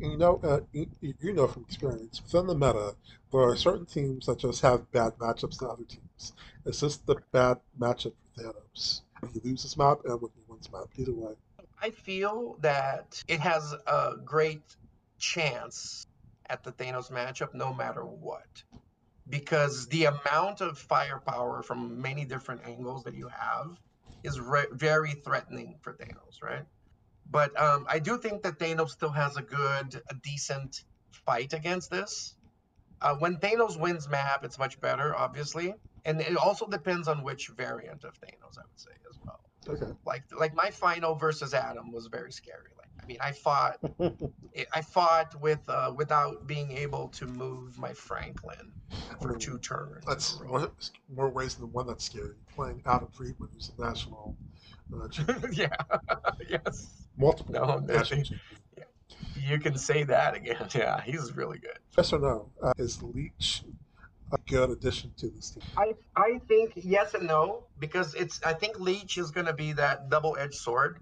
and 0.00 0.12
you 0.12 0.18
know 0.18 0.40
uh, 0.42 0.60
you, 0.72 1.14
you 1.20 1.32
know 1.32 1.46
from 1.46 1.62
experience 1.62 2.20
within 2.22 2.46
the 2.46 2.54
meta, 2.54 2.96
there 3.32 3.40
are 3.40 3.56
certain 3.56 3.86
teams 3.86 4.26
that 4.26 4.38
just 4.38 4.62
have 4.62 4.90
bad 4.92 5.16
matchups 5.18 5.58
to 5.60 5.68
other 5.68 5.84
teams. 5.84 6.32
Is 6.64 6.80
this 6.80 6.96
the 6.98 7.16
bad 7.32 7.58
matchup 7.78 8.12
for 8.34 8.42
Thanos? 8.42 9.02
When 9.20 9.32
he 9.32 9.40
loses 9.44 9.76
map 9.76 9.98
and 10.04 10.20
when 10.20 10.30
he 10.34 10.42
wins 10.48 10.70
map, 10.72 10.88
either 10.96 11.12
way. 11.12 11.34
I 11.80 11.90
feel 11.90 12.56
that 12.60 13.22
it 13.28 13.40
has 13.40 13.74
a 13.86 14.14
great 14.24 14.76
chance 15.18 16.06
at 16.48 16.62
the 16.64 16.72
Thanos 16.72 17.10
matchup 17.10 17.54
no 17.54 17.72
matter 17.72 18.04
what. 18.04 18.62
Because 19.28 19.88
the 19.88 20.04
amount 20.04 20.60
of 20.60 20.78
firepower 20.78 21.62
from 21.62 22.00
many 22.00 22.24
different 22.24 22.62
angles 22.64 23.04
that 23.04 23.14
you 23.14 23.28
have 23.28 23.76
is 24.22 24.38
re- 24.38 24.66
very 24.72 25.12
threatening 25.12 25.78
for 25.82 25.94
Thanos, 25.94 26.42
right? 26.42 26.64
But 27.28 27.58
um, 27.60 27.86
I 27.88 27.98
do 27.98 28.18
think 28.18 28.42
that 28.42 28.58
Thanos 28.58 28.90
still 28.90 29.10
has 29.10 29.36
a 29.36 29.42
good, 29.42 30.00
a 30.08 30.14
decent 30.22 30.84
fight 31.10 31.52
against 31.54 31.90
this. 31.90 32.36
Uh, 33.00 33.16
when 33.16 33.36
Thanos 33.36 33.78
wins 33.78 34.08
map, 34.08 34.44
it's 34.44 34.58
much 34.58 34.80
better, 34.80 35.14
obviously. 35.14 35.74
And 36.04 36.20
it 36.20 36.36
also 36.36 36.66
depends 36.68 37.08
on 37.08 37.24
which 37.24 37.48
variant 37.48 38.04
of 38.04 38.14
Thanos, 38.20 38.58
I 38.58 38.62
would 38.62 38.78
say, 38.78 38.92
as 39.10 39.18
well 39.24 39.40
Okay. 39.68 39.92
like 40.06 40.24
like 40.38 40.54
my 40.54 40.70
final 40.70 41.14
versus 41.14 41.54
Adam 41.54 41.92
was 41.92 42.06
very 42.06 42.32
scary. 42.32 42.70
Like 42.78 42.88
I 43.02 43.06
mean, 43.06 43.18
I 43.20 43.32
fought 43.32 43.78
I 44.74 44.82
fought 44.82 45.40
with 45.40 45.60
uh, 45.68 45.92
without 45.96 46.46
being 46.46 46.72
able 46.72 47.08
to 47.08 47.26
move 47.26 47.78
my 47.78 47.92
Franklin 47.92 48.72
for 49.20 49.36
two 49.36 49.58
turns. 49.58 50.04
That's 50.06 50.40
more, 50.40 50.70
more 51.14 51.28
ways 51.28 51.54
than 51.54 51.72
one 51.72 51.86
that's 51.86 52.04
scary. 52.04 52.34
Playing 52.54 52.82
Adam 52.86 53.08
Friedman, 53.12 53.48
who's 53.52 53.70
a 53.76 53.82
national, 53.82 54.36
uh, 54.92 55.08
yeah. 55.52 55.68
yes. 56.48 57.06
multiple 57.16 57.54
No, 57.54 57.78
national 57.78 58.22
champion. 58.22 58.40
You 59.36 59.60
can 59.60 59.76
say 59.76 60.02
that 60.04 60.34
again. 60.34 60.66
Yeah, 60.74 61.00
he's 61.02 61.36
really 61.36 61.58
good. 61.58 61.78
Yes 61.96 62.12
or 62.12 62.18
no? 62.18 62.50
Uh, 62.62 62.72
is 62.78 63.02
Leech 63.02 63.62
a 64.32 64.38
good 64.46 64.70
addition 64.70 65.12
to 65.18 65.28
this 65.28 65.50
team? 65.50 65.62
I 65.76 65.94
I 66.16 66.40
think 66.48 66.72
yes 66.76 67.14
and 67.14 67.26
no 67.26 67.64
because 67.78 68.14
it's 68.14 68.40
I 68.44 68.52
think 68.52 68.80
Leech 68.80 69.18
is 69.18 69.30
going 69.30 69.46
to 69.46 69.52
be 69.52 69.72
that 69.72 70.10
double-edged 70.10 70.54
sword 70.54 70.98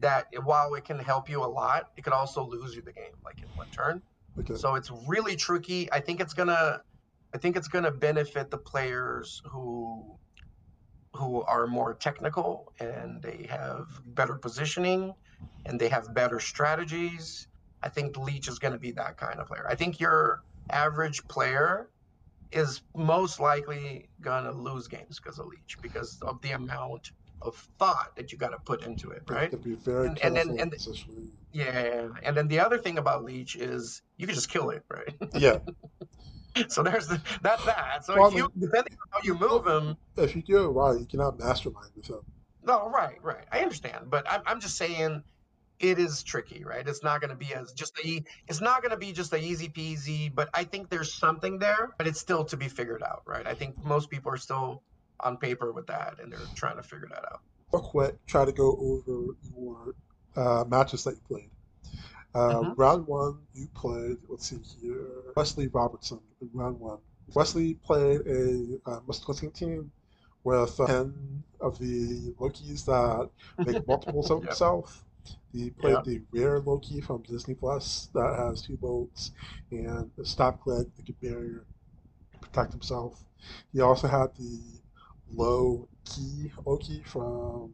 that 0.00 0.26
while 0.44 0.74
it 0.74 0.84
can 0.84 0.98
help 0.98 1.28
you 1.28 1.42
a 1.42 1.46
lot, 1.46 1.90
it 1.96 2.02
could 2.04 2.12
also 2.12 2.46
lose 2.46 2.74
you 2.76 2.82
the 2.82 2.92
game 2.92 3.12
like 3.24 3.38
in 3.42 3.48
one 3.56 3.68
turn. 3.70 4.02
Okay. 4.38 4.54
So 4.54 4.76
it's 4.76 4.90
really 5.06 5.34
tricky. 5.36 5.90
I 5.92 6.00
think 6.00 6.20
it's 6.20 6.34
gonna 6.34 6.82
I 7.34 7.38
think 7.38 7.56
it's 7.56 7.68
gonna 7.68 7.90
benefit 7.90 8.50
the 8.50 8.58
players 8.58 9.42
who 9.46 10.16
who 11.14 11.42
are 11.42 11.66
more 11.66 11.94
technical 11.94 12.72
and 12.78 13.20
they 13.22 13.46
have 13.50 13.86
better 14.14 14.34
positioning 14.34 15.14
and 15.66 15.80
they 15.80 15.88
have 15.88 16.14
better 16.14 16.38
strategies. 16.38 17.48
I 17.82 17.88
think 17.88 18.16
Leech 18.16 18.48
is 18.48 18.58
gonna 18.58 18.78
be 18.78 18.92
that 18.92 19.16
kind 19.16 19.40
of 19.40 19.48
player. 19.48 19.66
I 19.68 19.74
think 19.74 19.98
your 19.98 20.42
average 20.70 21.26
player 21.26 21.88
is 22.52 22.82
most 22.96 23.40
likely 23.40 24.08
gonna 24.20 24.52
lose 24.52 24.88
games 24.88 25.18
because 25.20 25.38
of 25.38 25.46
Leech 25.46 25.76
because 25.82 26.18
of 26.22 26.40
the 26.42 26.52
amount 26.52 27.10
of 27.42 27.54
thought 27.78 28.16
that 28.16 28.32
you 28.32 28.38
got 28.38 28.48
to 28.48 28.58
put 28.64 28.82
into 28.84 29.10
it, 29.10 29.22
right? 29.28 29.50
to 29.50 29.56
be 29.56 29.74
very 29.74 30.08
And- 30.08 30.18
and 30.20 30.36
then- 30.36 30.58
and- 30.58 30.72
positioning. 30.72 31.30
Yeah, 31.52 32.08
and 32.22 32.36
then 32.36 32.48
the 32.48 32.60
other 32.60 32.78
thing 32.78 32.98
about 32.98 33.24
Leech 33.24 33.56
is 33.56 34.02
you 34.16 34.26
can 34.26 34.34
just 34.34 34.50
kill 34.50 34.70
it, 34.70 34.84
right? 34.90 35.14
Yeah. 35.34 35.58
so 36.68 36.82
there's 36.82 37.06
the, 37.06 37.22
that's 37.42 37.64
that. 37.64 38.04
So 38.04 38.16
Well, 38.18 38.28
if 38.28 38.34
you 38.34 38.50
depending 38.58 38.92
on 38.94 39.08
how 39.12 39.20
you 39.22 39.34
move 39.34 39.66
him, 39.66 39.96
If 40.16 40.34
you 40.34 40.42
do 40.42 40.64
it 40.64 40.68
right, 40.68 40.98
you 40.98 41.06
cannot 41.06 41.38
mastermind 41.38 41.90
with 41.94 42.08
him. 42.08 42.20
no, 42.64 42.88
right, 42.90 43.22
right. 43.22 43.44
I 43.52 43.60
understand, 43.60 44.10
but 44.10 44.28
I'm 44.30 44.42
I'm 44.46 44.60
just 44.60 44.76
saying 44.76 45.22
it 45.80 45.98
is 45.98 46.22
tricky, 46.22 46.64
right? 46.64 46.86
It's 46.86 47.02
not 47.02 47.20
going 47.20 47.30
to 47.30 47.36
be 47.36 47.54
as 47.54 47.72
just 47.72 47.92
a, 48.04 48.22
it's 48.48 48.60
not 48.60 48.82
going 48.82 48.90
to 48.90 48.96
be 48.96 49.12
just 49.12 49.32
a 49.32 49.38
easy 49.38 49.68
peasy, 49.68 50.32
but 50.34 50.48
I 50.54 50.64
think 50.64 50.90
there's 50.90 51.14
something 51.14 51.58
there, 51.58 51.90
but 51.98 52.06
it's 52.06 52.18
still 52.20 52.44
to 52.46 52.56
be 52.56 52.68
figured 52.68 53.02
out, 53.02 53.22
right? 53.26 53.46
I 53.46 53.54
think 53.54 53.82
most 53.84 54.10
people 54.10 54.32
are 54.32 54.36
still 54.38 54.82
on 55.20 55.36
paper 55.36 55.72
with 55.72 55.86
that 55.86 56.16
and 56.20 56.32
they're 56.32 56.38
trying 56.54 56.76
to 56.76 56.82
figure 56.82 57.08
that 57.10 57.24
out. 57.32 57.40
Real 57.72 57.82
quick, 57.82 58.26
try 58.26 58.44
to 58.44 58.52
go 58.52 58.76
over 58.80 59.34
your 59.56 59.94
uh, 60.36 60.64
matches 60.68 61.04
that 61.04 61.14
you 61.14 61.20
played. 61.28 61.50
Uh, 62.34 62.62
Mhm. 62.62 62.74
Round 62.76 63.06
one, 63.06 63.38
you 63.54 63.68
played, 63.74 64.18
let's 64.28 64.48
see 64.48 64.58
here, 64.80 65.32
Wesley 65.36 65.68
Robertson 65.68 66.20
in 66.40 66.50
round 66.52 66.78
one. 66.78 66.98
Wesley 67.34 67.74
played 67.74 68.20
a 68.26 68.78
uh, 68.86 69.00
Wisconsin 69.06 69.50
team 69.50 69.90
with 70.44 70.78
uh, 70.80 70.86
10 70.86 71.42
of 71.60 71.78
the 71.78 72.32
Lokis 72.38 72.84
that 72.86 73.30
make 73.66 73.86
multiples 73.86 74.30
of 74.30 74.38
Yep. 74.42 74.48
himself. 74.48 75.04
He 75.52 75.70
played 75.70 76.04
Yep. 76.04 76.04
the 76.04 76.22
rare 76.32 76.60
Loki 76.60 77.00
from 77.00 77.22
Disney 77.22 77.54
Plus 77.54 78.08
that 78.14 78.36
has 78.38 78.62
two 78.62 78.76
bolts 78.76 79.32
and 79.70 80.10
a 80.18 80.24
stop 80.24 80.66
leg 80.66 80.86
that 80.96 81.06
could 81.06 81.20
barrier 81.20 81.64
to 82.32 82.38
protect 82.38 82.72
himself. 82.72 83.24
He 83.72 83.80
also 83.80 84.08
had 84.08 84.34
the 84.36 84.60
low 85.30 85.88
key 86.04 86.50
Loki 86.64 87.02
from 87.04 87.72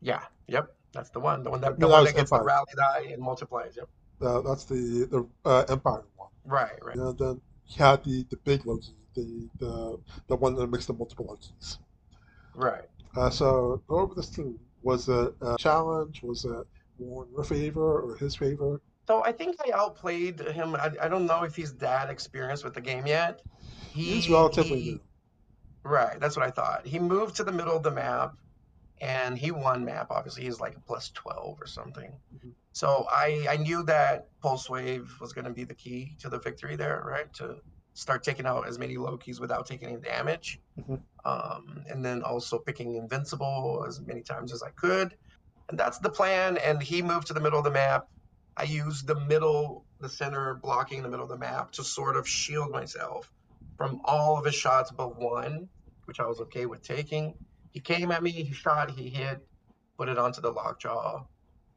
Yeah, 0.00 0.22
yep, 0.46 0.74
that's 0.92 1.10
the 1.10 1.20
one. 1.20 1.42
The 1.42 1.50
one 1.50 1.60
that 1.60 1.80
the 1.80 1.86
No, 1.86 1.88
one 1.88 2.04
that 2.04 2.14
gets 2.16 2.32
the 2.32 2.36
Empire. 2.36 2.44
rally 2.44 2.66
die 2.76 3.08
and 3.12 3.22
multiplies. 3.22 3.76
Yep. 3.76 3.88
uh, 4.20 4.40
that's 4.42 4.64
the 4.64 5.06
the 5.10 5.28
uh, 5.44 5.64
Empire 5.68 6.04
one. 6.16 6.30
Right, 6.44 6.82
right. 6.82 6.96
And 6.96 7.18
then 7.18 7.40
he 7.64 7.78
had 7.78 8.04
the 8.04 8.24
the 8.30 8.36
big 8.38 8.66
Loki, 8.66 8.94
the 9.14 9.48
the 9.58 9.98
the 10.28 10.36
one 10.36 10.54
that 10.56 10.66
makes 10.68 10.86
the 10.86 10.92
multiple 10.94 11.26
Lokis. 11.26 11.78
Right. 12.54 12.88
Uh, 13.16 13.30
so 13.30 13.82
go 13.88 13.98
over 14.00 14.14
this 14.14 14.28
team. 14.30 14.58
Was 14.82 15.08
it 15.08 15.34
a 15.40 15.56
challenge? 15.58 16.22
Was 16.22 16.44
it 16.44 16.66
more 16.98 17.24
in 17.26 17.32
your 17.32 17.44
favor 17.44 18.00
or 18.02 18.16
his 18.16 18.34
favor? 18.36 18.80
So 19.06 19.24
I 19.24 19.32
think 19.32 19.56
I 19.66 19.70
outplayed 19.72 20.40
him. 20.40 20.74
I, 20.76 20.92
I 21.00 21.08
don't 21.08 21.26
know 21.26 21.42
if 21.44 21.56
he's 21.56 21.74
that 21.76 22.10
experienced 22.10 22.64
with 22.64 22.74
the 22.74 22.80
game 22.80 23.06
yet. 23.06 23.40
He, 23.92 24.02
He's 24.04 24.28
relatively 24.28 24.80
he- 24.80 24.90
new. 24.92 25.00
Right, 25.84 26.20
that's 26.20 26.36
what 26.36 26.44
I 26.44 26.50
thought. 26.50 26.86
He 26.86 26.98
moved 26.98 27.36
to 27.36 27.44
the 27.44 27.52
middle 27.52 27.74
of 27.74 27.82
the 27.82 27.90
map 27.90 28.34
and 29.00 29.38
he 29.38 29.50
won 29.50 29.84
map. 29.84 30.08
Obviously, 30.10 30.42
he's 30.44 30.60
like 30.60 30.76
a 30.76 30.80
plus 30.80 31.10
12 31.14 31.58
or 31.60 31.66
something. 31.66 32.12
Mhm. 32.36 32.50
So 32.72 33.06
I, 33.10 33.46
I 33.48 33.56
knew 33.56 33.82
that 33.84 34.28
Pulse 34.42 34.68
Wave 34.68 35.10
was 35.20 35.32
going 35.32 35.46
to 35.46 35.50
be 35.52 35.64
the 35.64 35.74
key 35.74 36.16
to 36.20 36.28
the 36.28 36.38
victory 36.38 36.76
there, 36.76 37.02
right? 37.06 37.32
To 37.34 37.56
start 37.94 38.22
taking 38.22 38.44
out 38.44 38.68
as 38.68 38.78
many 38.78 38.96
Lokis 38.96 39.40
without 39.40 39.66
taking 39.66 39.88
any 39.88 40.00
damage. 40.00 40.60
Mhm. 40.78 41.00
Um, 41.24 41.82
and 41.88 42.04
then 42.04 42.22
also 42.22 42.58
picking 42.58 42.96
Invincible 42.96 43.84
as 43.88 44.00
many 44.00 44.20
times 44.22 44.52
as 44.52 44.62
I 44.62 44.70
could. 44.70 45.16
And 45.68 45.78
that's 45.78 45.98
the 45.98 46.10
plan. 46.10 46.56
And 46.58 46.82
he 46.82 47.02
moved 47.02 47.26
to 47.28 47.34
the 47.34 47.40
middle 47.40 47.58
of 47.58 47.64
the 47.64 47.70
map. 47.70 48.06
I 48.56 48.64
used 48.64 49.06
the 49.06 49.20
middle, 49.20 49.84
the 50.00 50.08
center 50.08 50.54
blocking 50.54 51.02
the 51.02 51.08
middle 51.08 51.24
of 51.24 51.30
the 51.30 51.38
map 51.38 51.72
to 51.72 51.84
sort 51.84 52.16
of 52.16 52.28
shield 52.28 52.70
myself 52.70 53.32
from 53.76 54.00
all 54.04 54.36
of 54.36 54.44
his 54.44 54.54
shots 54.54 54.90
but 54.90 55.18
one, 55.20 55.68
which 56.06 56.18
I 56.20 56.26
was 56.26 56.40
okay 56.40 56.66
with 56.66 56.82
taking. 56.82 57.34
He 57.70 57.80
came 57.80 58.10
at 58.10 58.22
me, 58.22 58.30
he 58.30 58.52
shot, 58.52 58.90
he 58.90 59.08
hit, 59.08 59.46
put 59.96 60.08
it 60.08 60.18
onto 60.18 60.40
the 60.40 60.50
lockjaw, 60.50 61.24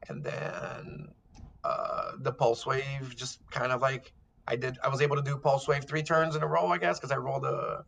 and 0.09 0.23
then 0.23 1.09
uh, 1.63 2.13
the 2.17 2.31
pulse 2.31 2.65
wave 2.65 3.15
just 3.15 3.39
kind 3.51 3.71
of 3.71 3.81
like 3.81 4.11
I 4.47 4.55
did. 4.55 4.79
I 4.83 4.87
was 4.87 5.01
able 5.01 5.17
to 5.17 5.21
do 5.21 5.37
pulse 5.37 5.67
wave 5.67 5.85
three 5.85 6.01
turns 6.01 6.35
in 6.35 6.41
a 6.41 6.47
row, 6.47 6.67
I 6.67 6.79
guess, 6.79 6.99
because 6.99 7.11
I 7.11 7.17
rolled 7.17 7.45
a, 7.45 7.85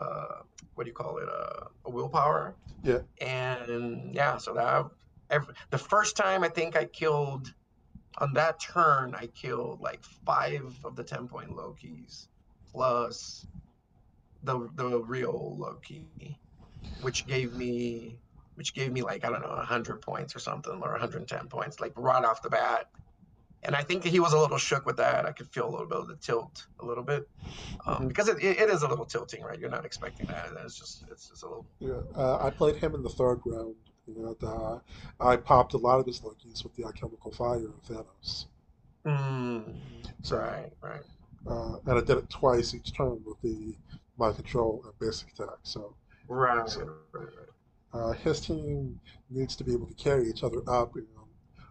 uh, 0.00 0.42
what 0.74 0.84
do 0.84 0.90
you 0.90 0.94
call 0.94 1.18
it, 1.18 1.28
uh, 1.28 1.68
a 1.86 1.90
willpower. 1.90 2.54
Yeah. 2.82 2.98
And 3.20 4.14
yeah, 4.14 4.36
so 4.36 4.52
that 4.54 4.84
every, 5.30 5.54
the 5.70 5.78
first 5.78 6.16
time 6.16 6.44
I 6.44 6.48
think 6.48 6.76
I 6.76 6.84
killed 6.84 7.52
on 8.18 8.34
that 8.34 8.60
turn, 8.60 9.14
I 9.14 9.26
killed 9.26 9.80
like 9.80 10.02
five 10.24 10.74
of 10.84 10.96
the 10.96 11.04
ten 11.04 11.28
point 11.28 11.50
Lokis 11.50 12.28
plus 12.70 13.46
the 14.42 14.68
the 14.74 15.00
real 15.00 15.56
Loki, 15.58 16.38
which 17.00 17.26
gave 17.26 17.54
me 17.54 18.18
which 18.56 18.74
gave 18.74 18.92
me 18.92 19.02
like 19.02 19.24
I 19.24 19.30
don't 19.30 19.42
know 19.42 19.54
hundred 19.56 20.02
points 20.02 20.36
or 20.36 20.38
something 20.38 20.72
or 20.82 20.90
110 20.92 21.48
points 21.48 21.80
like 21.80 21.92
right 21.96 22.24
off 22.24 22.42
the 22.42 22.50
bat. 22.50 22.86
And 23.62 23.74
I 23.74 23.82
think 23.82 24.04
he 24.04 24.20
was 24.20 24.34
a 24.34 24.38
little 24.38 24.58
shook 24.58 24.84
with 24.84 24.98
that. 24.98 25.24
I 25.24 25.32
could 25.32 25.48
feel 25.48 25.66
a 25.66 25.70
little 25.70 25.86
bit 25.86 25.96
of 25.96 26.06
the 26.06 26.16
tilt, 26.16 26.66
a 26.80 26.84
little 26.84 27.02
bit, 27.02 27.26
um, 27.86 28.08
because 28.08 28.28
it, 28.28 28.36
it, 28.42 28.58
it 28.60 28.68
is 28.68 28.82
a 28.82 28.88
little 28.88 29.06
tilting, 29.06 29.42
right? 29.42 29.58
You're 29.58 29.70
not 29.70 29.86
expecting 29.86 30.26
that. 30.26 30.50
It's 30.62 30.78
just 30.78 31.04
it's 31.10 31.30
just 31.30 31.42
a 31.42 31.46
little. 31.46 31.66
Yeah, 31.80 32.00
uh, 32.14 32.38
I 32.42 32.50
played 32.50 32.76
him 32.76 32.94
in 32.94 33.02
the 33.02 33.08
third 33.08 33.40
round. 33.46 33.74
You 34.06 34.36
know, 34.42 34.46
uh, 34.46 34.78
I 35.24 35.36
popped 35.36 35.72
a 35.74 35.78
lot 35.78 35.98
of 36.00 36.06
his 36.06 36.20
Lokis 36.20 36.62
with 36.62 36.74
the 36.76 36.84
alchemical 36.84 37.30
fire 37.32 37.56
of 37.66 37.82
Thanos. 37.88 38.46
Mm, 39.06 39.76
So, 40.22 40.38
right, 40.38 40.72
right. 40.82 41.02
uh, 41.46 41.76
and 41.86 41.98
I 41.98 42.00
did 42.00 42.18
it 42.18 42.30
twice 42.30 42.74
each 42.74 42.94
turn 42.94 43.22
with 43.24 43.40
the 43.42 43.74
mind 44.18 44.36
control 44.36 44.82
and 44.84 44.98
basic 44.98 45.30
attack. 45.32 45.58
So 45.62 45.94
Right, 46.28 46.68
So- 46.68 46.80
right, 47.12 47.24
right. 47.36 47.48
uh, 47.92 48.12
his 48.12 48.40
team 48.40 49.00
needs 49.30 49.56
to 49.56 49.64
be 49.64 49.72
able 49.72 49.86
to 49.86 49.94
carry 49.94 50.28
each 50.30 50.42
other 50.42 50.62
up. 50.68 50.94
And, 50.96 51.06
um, 51.18 51.28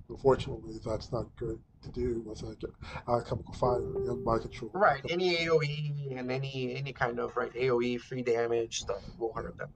unfortunately, 0.09 0.79
that's 0.85 1.11
not 1.11 1.35
good 1.37 1.59
to 1.81 1.89
do 1.89 2.21
with 2.21 2.41
like, 2.43 2.61
alchemical 3.07 3.53
fire 3.55 3.77
and 4.09 4.23
mind 4.23 4.41
control. 4.43 4.69
Right. 4.73 5.01
Any 5.09 5.37
AOE 5.37 6.15
and 6.17 6.31
any 6.31 6.75
any 6.75 6.93
kind 6.93 7.19
of 7.19 7.35
right 7.35 7.51
AOE 7.55 7.97
free 7.99 8.21
damage 8.21 8.81
stuff 8.81 9.03
will 9.17 9.33
hurt 9.33 9.57
them. 9.57 9.73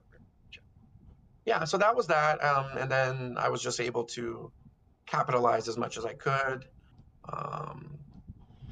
Yeah. 1.48 1.64
So 1.64 1.78
that 1.80 1.96
was 1.96 2.06
that. 2.08 2.44
Um, 2.44 2.78
and 2.78 2.92
then 2.92 3.36
I 3.40 3.50
was 3.50 3.64
just 3.64 3.80
able 3.80 4.04
to 4.04 4.52
capitalize 5.08 5.68
as 5.68 5.78
much 5.78 5.98
as 5.98 6.06
I 6.06 6.14
could. 6.14 6.66
Um, 7.28 7.98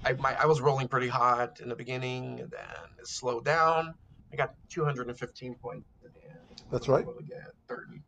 I 0.06 0.14
my, 0.14 0.36
I 0.40 0.46
was 0.46 0.62
rolling 0.62 0.88
pretty 0.88 1.08
hot 1.08 1.60
in 1.62 1.70
the 1.70 1.76
beginning, 1.76 2.40
and 2.42 2.52
then 2.52 2.86
it 3.00 3.08
slowed 3.08 3.46
down. 3.46 3.96
I 4.32 4.36
got 4.36 4.54
215 4.70 5.56
points. 5.56 5.88
at 6.04 6.14
the 6.14 6.30
end. 6.30 6.40
That's 6.72 6.88
right. 6.88 7.02
Able 7.02 7.14
to 7.14 7.24
get 7.24 7.52
30. 7.68 8.02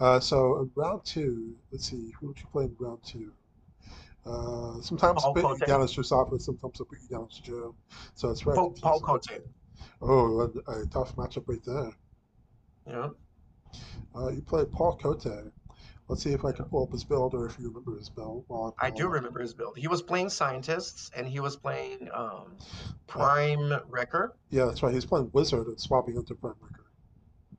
Uh, 0.00 0.20
so 0.20 0.70
round 0.76 1.04
two, 1.04 1.56
let's 1.72 1.90
see, 1.90 2.12
who 2.20 2.32
did 2.32 2.40
you 2.42 2.48
play 2.52 2.64
in 2.64 2.76
round 2.78 3.02
two? 3.02 3.32
Uh, 4.24 4.80
sometimes 4.80 5.22
Paul 5.22 5.32
I 5.36 5.40
put 5.40 5.42
you 5.42 5.58
Cote. 5.58 5.66
down 5.66 5.82
as 5.82 5.92
Drosophila, 5.92 6.40
sometimes 6.40 6.80
I 6.80 6.84
put 6.84 6.98
you 7.02 7.08
down 7.08 7.26
as 7.30 7.38
Joe. 7.38 7.74
So 8.14 8.30
it's 8.30 8.46
right. 8.46 8.54
Paul, 8.54 8.70
Paul 8.80 9.00
Cote. 9.00 9.26
Oh, 10.00 10.40
a, 10.40 10.70
a 10.70 10.86
tough 10.86 11.16
matchup 11.16 11.48
right 11.48 11.64
there. 11.64 11.92
Yeah. 12.88 13.08
Uh, 14.14 14.28
you 14.30 14.40
played 14.40 14.70
Paul 14.72 14.96
Cote. 14.96 15.26
Let's 16.08 16.22
see 16.22 16.32
if 16.32 16.42
I 16.44 16.52
can 16.52 16.64
pull 16.64 16.84
up 16.84 16.90
his 16.92 17.04
build 17.04 17.34
or 17.34 17.44
if 17.46 17.58
you 17.58 17.68
remember 17.68 17.94
his 17.98 18.08
build. 18.08 18.46
I'm 18.50 18.72
I 18.80 18.88
do 18.90 19.08
remember 19.08 19.40
his 19.40 19.52
build. 19.52 19.76
He 19.76 19.88
was 19.88 20.00
playing 20.00 20.30
scientists 20.30 21.10
and 21.14 21.28
he 21.28 21.38
was 21.38 21.54
playing 21.56 22.08
um, 22.14 22.56
Prime 23.06 23.74
Wrecker. 23.88 24.34
Yeah, 24.48 24.64
that's 24.64 24.82
right. 24.82 24.94
He's 24.94 25.04
playing 25.04 25.28
Wizard 25.34 25.66
and 25.66 25.78
swapping 25.78 26.16
into 26.16 26.34
Prime 26.34 26.54
Wrecker. 26.62 26.86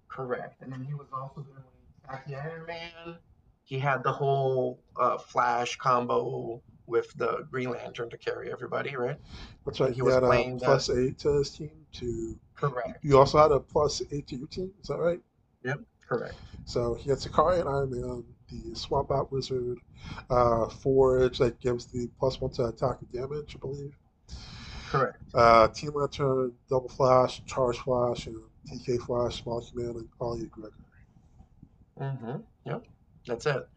Correct. 0.07 0.61
And 0.63 0.71
then 0.73 0.83
he 0.83 0.95
was 0.95 1.07
also 1.13 1.41
doing 1.41 1.63
Tacky 2.09 2.35
Iron 2.35 2.65
Man. 2.65 3.17
He 3.63 3.77
had 3.77 4.01
the 4.03 4.11
whole 4.11 4.79
uh, 4.99 5.19
Flash 5.19 5.77
combo 5.77 6.59
with 6.87 7.13
the 7.17 7.45
Green 7.51 7.69
Lantern 7.69 8.09
to 8.09 8.17
carry 8.17 8.51
everybody, 8.51 8.95
right? 8.95 9.17
That's 9.63 9.79
right. 9.79 9.89
He 9.91 9.97
He, 9.97 10.01
was 10.01 10.15
had 10.15 10.23
a 10.23 10.25
playing 10.25 10.57
that- 10.57 10.65
plus 10.65 10.89
eight 10.89 11.19
to 11.19 11.33
his 11.33 11.51
team. 11.51 11.69
To 11.93 12.35
Correct. 12.59 13.03
you 13.03 13.17
also 13.17 13.37
had 13.37 13.51
a 13.51 13.59
plus 13.59 14.01
eight 14.11 14.27
to 14.27 14.35
your 14.35 14.47
team. 14.47 14.71
Is 14.81 14.87
that 14.87 14.97
right? 14.97 15.19
Yep. 15.63 15.79
Correct. 16.07 16.35
So 16.65 16.95
he 16.95 17.09
had 17.09 17.19
Sakari 17.19 17.59
and 17.59 17.69
Iron 17.69 17.91
Man, 17.91 18.23
the 18.51 18.75
Swap 18.75 19.11
Out 19.11 19.31
Wizard, 19.31 19.77
uh, 20.29 20.67
Forge 20.67 21.37
that 21.37 21.59
gives 21.59 21.85
the 21.85 22.09
plus 22.19 22.41
one 22.41 22.51
to 22.53 22.65
attack 22.65 22.97
and 23.01 23.11
damage, 23.11 23.55
I 23.55 23.59
believe. 23.59 23.95
Correct. 24.89 25.17
Uh, 25.33 25.67
Team 25.67 25.91
Lantern, 25.93 26.53
Double 26.69 26.89
Flash, 26.89 27.43
Charge 27.45 27.77
Flash, 27.77 28.25
and 28.27 28.37
TK 28.67 28.99
Flash, 29.05 29.43
Small 29.43 29.61
Command, 29.61 29.95
and 29.97 30.09
Ollie 30.19 30.47
Gregor. 30.47 30.73
Mm-hmm. 31.99 32.37
Yep. 32.65 32.85
That's 33.27 33.45
it. 33.45 33.67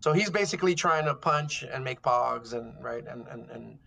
So 0.00 0.12
he's 0.12 0.30
basically 0.30 0.74
trying 0.74 1.04
to 1.04 1.14
punch 1.14 1.62
and 1.62 1.84
make 1.84 2.02
pogs 2.02 2.54
and 2.54 2.82
right 2.82 3.04
and 3.06 3.26
and 3.28 3.48
and 3.50 3.78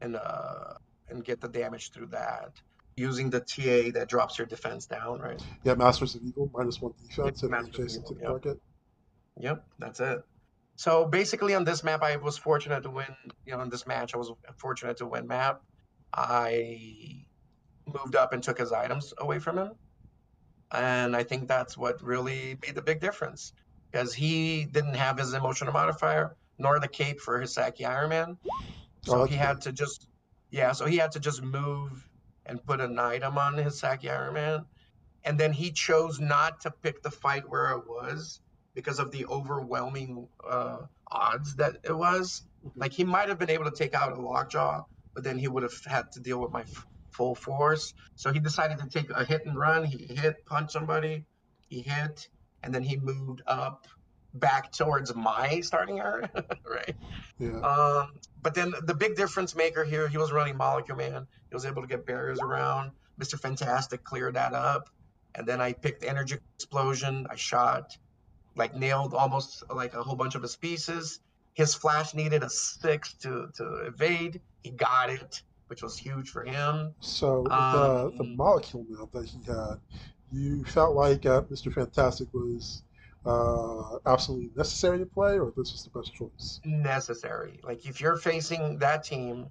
and 0.00 0.16
uh 0.16 0.74
and 1.08 1.24
get 1.24 1.40
the 1.40 1.48
damage 1.48 1.92
through 1.92 2.06
that 2.08 2.52
using 2.96 3.30
the 3.30 3.40
TA 3.40 3.90
that 3.98 4.08
drops 4.08 4.38
your 4.38 4.46
defense 4.46 4.86
down, 4.86 5.20
right? 5.20 5.42
Yeah, 5.64 5.74
Masters 5.74 6.14
of 6.14 6.22
Evil, 6.22 6.50
minus 6.52 6.80
one 6.80 6.92
defense, 7.08 7.42
and 7.42 7.54
adjacent 7.54 8.06
to 8.06 8.14
the 8.14 8.20
yep. 8.20 8.28
target. 8.28 8.60
Yep, 9.38 9.64
that's 9.78 10.00
it. 10.00 10.22
So 10.76 11.06
basically, 11.06 11.54
on 11.54 11.64
this 11.64 11.84
map, 11.84 12.02
I 12.02 12.16
was 12.16 12.38
fortunate 12.38 12.82
to 12.82 12.90
win. 12.90 13.14
You 13.46 13.56
know, 13.56 13.60
in 13.62 13.70
this 13.70 13.86
match, 13.86 14.14
I 14.14 14.18
was 14.18 14.32
fortunate 14.56 14.98
to 14.98 15.06
win 15.06 15.26
map. 15.26 15.62
I 16.12 17.24
moved 17.86 18.16
up 18.16 18.32
and 18.32 18.42
took 18.42 18.58
his 18.58 18.72
items 18.72 19.14
away 19.18 19.38
from 19.38 19.58
him, 19.58 19.70
and 20.70 21.16
I 21.16 21.22
think 21.22 21.48
that's 21.48 21.76
what 21.76 22.02
really 22.02 22.58
made 22.62 22.74
the 22.74 22.82
big 22.82 23.00
difference 23.00 23.52
because 23.90 24.14
he 24.14 24.64
didn't 24.64 24.94
have 24.94 25.18
his 25.18 25.34
emotional 25.34 25.72
modifier 25.72 26.36
nor 26.58 26.78
the 26.78 26.88
cape 26.88 27.20
for 27.20 27.40
his 27.40 27.52
Saki 27.52 27.84
Iron 27.84 28.10
Man, 28.10 28.36
so 29.04 29.14
oh, 29.14 29.18
that's 29.20 29.30
he 29.30 29.36
had 29.36 29.60
to 29.62 29.72
just 29.72 30.06
yeah, 30.50 30.72
so 30.72 30.84
he 30.84 30.96
had 30.96 31.12
to 31.12 31.20
just 31.20 31.42
move 31.42 32.06
and 32.46 32.64
put 32.64 32.80
an 32.80 32.98
item 32.98 33.38
on 33.38 33.54
his 33.54 33.78
Saki 33.78 34.10
Iron 34.10 34.34
Man, 34.34 34.64
and 35.24 35.38
then 35.38 35.52
he 35.52 35.72
chose 35.72 36.20
not 36.20 36.60
to 36.62 36.72
pick 36.82 37.02
the 37.02 37.10
fight 37.10 37.48
where 37.48 37.70
it 37.72 37.86
was 37.86 38.40
because 38.74 38.98
of 38.98 39.10
the 39.10 39.26
overwhelming 39.26 40.28
uh, 40.48 40.78
odds 41.10 41.56
that 41.56 41.76
it 41.84 41.96
was. 41.96 42.42
Like 42.76 42.92
he 42.92 43.04
might 43.04 43.28
have 43.28 43.38
been 43.38 43.50
able 43.50 43.64
to 43.64 43.76
take 43.76 43.94
out 43.94 44.12
a 44.12 44.20
lockjaw, 44.20 44.82
but 45.14 45.24
then 45.24 45.38
he 45.38 45.48
would 45.48 45.62
have 45.62 45.78
had 45.84 46.10
to 46.12 46.20
deal 46.20 46.40
with 46.40 46.52
my 46.52 46.62
f- 46.62 46.86
full 47.10 47.34
force. 47.34 47.92
So 48.14 48.32
he 48.32 48.40
decided 48.40 48.78
to 48.78 48.88
take 48.88 49.10
a 49.10 49.24
hit 49.24 49.46
and 49.46 49.58
run. 49.58 49.84
He 49.84 50.06
hit, 50.14 50.36
punch 50.46 50.72
somebody, 50.72 51.24
he 51.68 51.82
hit, 51.82 52.28
and 52.62 52.74
then 52.74 52.82
he 52.82 52.96
moved 52.96 53.42
up 53.46 53.86
back 54.34 54.72
towards 54.72 55.14
my 55.14 55.60
starting 55.60 56.00
area, 56.00 56.30
right? 56.68 56.94
Yeah. 57.38 57.60
Um, 57.60 58.12
but 58.42 58.54
then 58.54 58.72
the 58.84 58.94
big 58.94 59.16
difference 59.16 59.54
maker 59.54 59.84
here, 59.84 60.08
he 60.08 60.18
was 60.18 60.32
running 60.32 60.56
Molecule 60.56 60.96
Man. 60.96 61.26
He 61.48 61.54
was 61.54 61.64
able 61.66 61.82
to 61.82 61.88
get 61.88 62.06
barriers 62.06 62.40
around. 62.40 62.92
Mr. 63.20 63.38
Fantastic 63.38 64.04
cleared 64.04 64.34
that 64.34 64.54
up. 64.54 64.88
And 65.34 65.46
then 65.46 65.60
I 65.60 65.72
picked 65.72 66.04
Energy 66.04 66.36
Explosion. 66.56 67.26
I 67.30 67.36
shot, 67.36 67.96
like 68.56 68.74
nailed 68.76 69.14
almost 69.14 69.62
like 69.74 69.94
a 69.94 70.02
whole 70.02 70.16
bunch 70.16 70.34
of 70.34 70.42
his 70.42 70.56
pieces. 70.56 71.20
His 71.54 71.74
flash 71.74 72.14
needed 72.14 72.42
a 72.42 72.48
six 72.50 73.14
to, 73.22 73.48
to 73.56 73.64
evade. 73.86 74.40
He 74.62 74.70
got 74.70 75.10
it, 75.10 75.42
which 75.66 75.82
was 75.82 75.96
huge 75.98 76.30
for 76.30 76.44
him. 76.44 76.94
So 77.00 77.44
the 77.44 78.12
the 78.16 78.24
Um, 78.24 78.36
Molecule 78.36 78.86
Man 78.88 79.06
that 79.12 79.26
he 79.26 79.38
had, 79.46 79.80
you 80.32 80.64
felt 80.64 80.94
like 80.96 81.26
uh, 81.26 81.42
Mr. 81.42 81.72
Fantastic 81.72 82.28
was 82.32 82.82
uh, 83.24 83.98
absolutely 84.06 84.50
necessary 84.56 84.98
to 84.98 85.06
play, 85.06 85.38
or 85.38 85.52
this 85.56 85.72
was 85.72 85.84
the 85.84 85.98
best 85.98 86.14
choice? 86.14 86.60
necessary. 86.64 87.60
Like 87.62 87.86
if 87.86 88.00
you're 88.00 88.16
facing 88.16 88.78
that 88.78 89.04
team 89.04 89.46